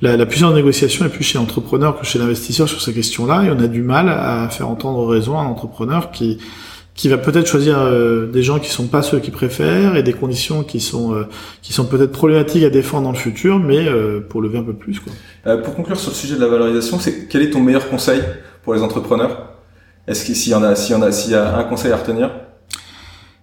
[0.00, 3.42] la, la puissance de négociation est plus chez l'entrepreneur que chez l'investisseur sur ces questions-là,
[3.42, 6.38] et on a du mal à faire entendre raison à un entrepreneur qui
[6.98, 10.12] qui va peut-être choisir euh, des gens qui sont pas ceux qu'il préfère et des
[10.12, 11.28] conditions qui sont euh,
[11.62, 14.72] qui sont peut-être problématiques à défendre dans le futur, mais euh, pour lever un peu
[14.72, 14.98] plus.
[14.98, 15.12] Quoi.
[15.58, 18.20] pour conclure sur le sujet de la valorisation, c'est quel est ton meilleur conseil
[18.64, 19.52] pour les entrepreneurs?
[20.08, 21.92] Est-ce qu'il s'il y en a s'il y en a s'il y a un conseil
[21.92, 22.32] à retenir?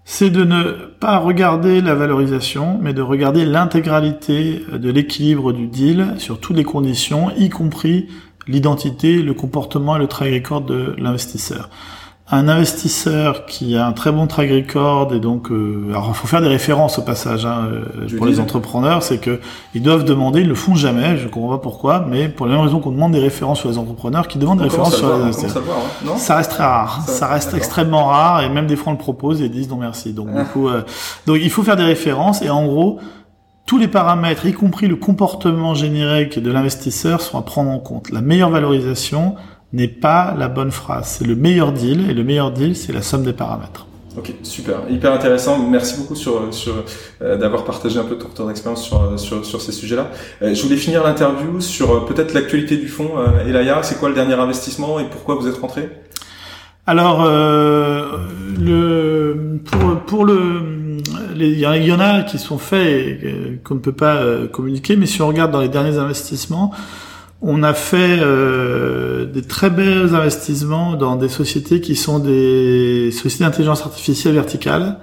[0.03, 0.63] C'est de ne
[0.99, 6.65] pas regarder la valorisation, mais de regarder l'intégralité de l'équilibre du deal sur toutes les
[6.65, 8.09] conditions, y compris
[8.47, 11.69] l'identité, le comportement et le track record de l'investisseur
[12.31, 16.25] un investisseur qui a un très bon track record et donc euh, alors il faut
[16.25, 19.39] faire des références au passage hein, euh, pour les entrepreneurs c'est que
[19.75, 22.63] ils doivent demander ils le font jamais je comprends pas pourquoi mais pour la même
[22.63, 25.61] raison qu'on demande des références sur les entrepreneurs qui demandent des références sur les investisseurs
[25.69, 28.99] hein, ça reste très rare ça, reste extrêmement rare et même des fois on le
[28.99, 30.11] propose et ils disent non merci.
[30.11, 30.81] Donc du coup euh,
[31.27, 32.99] donc il faut faire des références et en gros
[33.65, 38.11] tous les paramètres, y compris le comportement générique de l'investisseur, sont à prendre en compte.
[38.11, 39.35] La meilleure valorisation,
[39.75, 41.17] n'est pas la bonne phrase.
[41.17, 43.87] C'est le meilleur deal et le meilleur deal, c'est la somme des paramètres.
[44.17, 45.59] Ok, super, hyper intéressant.
[45.59, 46.73] Merci beaucoup sur, sur
[47.21, 50.09] euh, d'avoir partagé un peu ton retour d'expérience sur, euh, sur, sur ces sujets-là.
[50.41, 53.11] Euh, je voulais finir l'interview sur peut-être l'actualité du fonds
[53.45, 53.83] Elaya.
[53.83, 55.89] C'est quoi le dernier investissement et pourquoi vous êtes rentré?
[56.87, 60.99] Alors, le pour, pour le
[61.35, 64.23] il y en a qui sont faits et qu'on ne peut pas
[64.53, 66.71] communiquer, mais si on regarde dans les derniers investissements,
[67.41, 73.43] on a fait euh, des très belles investissements dans des sociétés qui sont des sociétés
[73.43, 74.97] d'intelligence artificielle verticale.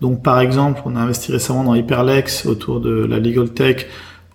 [0.00, 3.86] Donc par exemple, on a investi récemment dans Hyperlex autour de la legal tech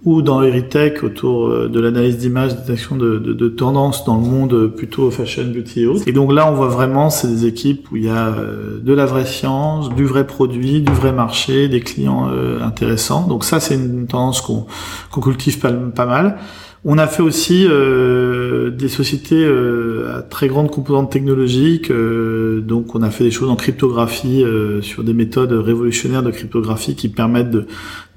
[0.03, 4.23] ou dans Eritech autour euh, de l'analyse d'image, détection de, de, de tendances dans le
[4.23, 6.07] monde plutôt fashion, beauty et autres.
[6.07, 8.93] Et donc là, on voit vraiment, c'est des équipes où il y a euh, de
[8.93, 12.27] la vraie science, du vrai produit, du vrai marché, des clients
[12.63, 13.27] intéressants.
[13.27, 16.39] Donc ça, c'est une tendance qu'on cultive pas mal.
[16.83, 22.95] On a fait aussi euh, des sociétés euh, à très grande composante technologique, euh, donc
[22.95, 24.43] on a fait des choses en cryptographie
[24.81, 27.67] sur des méthodes révolutionnaires de cryptographie qui permettent de,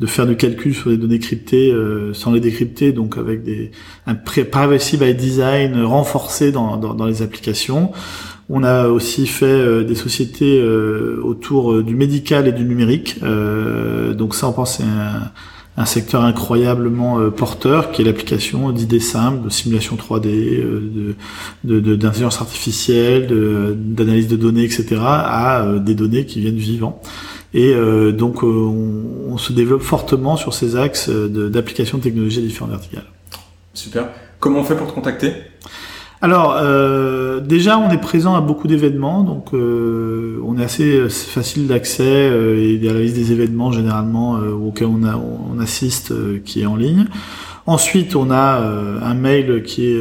[0.07, 1.75] faire du calcul sur des données cryptées
[2.15, 3.71] sans les décrypter, donc avec des
[4.07, 7.93] un privacy by design renforcé dans, dans, les applications.
[8.49, 10.63] On a aussi fait des sociétés
[11.23, 15.33] autour du médical et du numérique, donc ça on pense c'est un
[15.77, 21.15] un secteur incroyablement euh, porteur qui est l'application d'idées simples, de simulation 3D, euh,
[21.65, 23.27] de, d'intelligence artificielle,
[23.77, 27.01] d'analyse de, données, etc., à euh, des données qui viennent vivants.
[27.57, 27.73] Et
[28.13, 33.05] donc on, se développe fortement sur ces axes d'application de technologies à verticales.
[33.75, 34.09] Super.
[34.41, 35.35] Comment on fait pour te contacter?
[36.25, 41.67] Alors, euh, déjà, on est présent à beaucoup d'événements, donc euh, on est assez facile
[41.67, 45.61] d'accès euh, et il y a la liste des événements généralement auxquels on, a, on
[45.61, 46.15] assiste
[46.45, 47.05] qui est en ligne.
[47.67, 48.59] Ensuite, on a
[49.03, 50.01] un mail qui est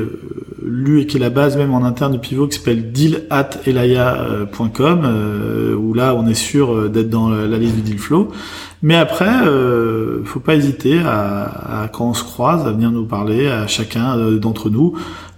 [0.66, 5.94] lu et qui est la base même en interne de Pivot qui s'appelle deal@elaya.com où
[5.94, 8.32] là, on est sûr d'être dans la liste du deal flow.
[8.84, 13.06] Mais après, euh, faut pas hésiter à, à, quand on se croise, à venir nous
[13.06, 14.94] parler à chacun d'entre nous.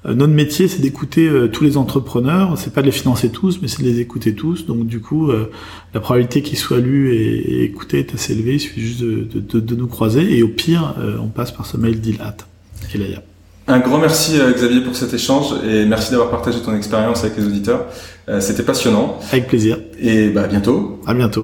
[0.05, 2.57] Euh, notre métier, c'est d'écouter euh, tous les entrepreneurs.
[2.57, 4.65] C'est pas de les financer tous, mais c'est de les écouter tous.
[4.65, 5.51] Donc du coup, euh,
[5.93, 8.53] la probabilité qu'ils soient lus et, écoutés est assez élevée.
[8.53, 10.37] Il suffit juste de, nous croiser.
[10.37, 12.35] Et au pire, on passe par ce mail d'Ilat.
[13.67, 17.45] Un grand merci Xavier pour cet échange et merci d'avoir partagé ton expérience avec les
[17.45, 17.87] auditeurs.
[18.39, 19.19] C'était passionnant.
[19.31, 19.79] Avec plaisir.
[19.99, 21.01] Et bah, à bientôt.
[21.05, 21.43] À bientôt.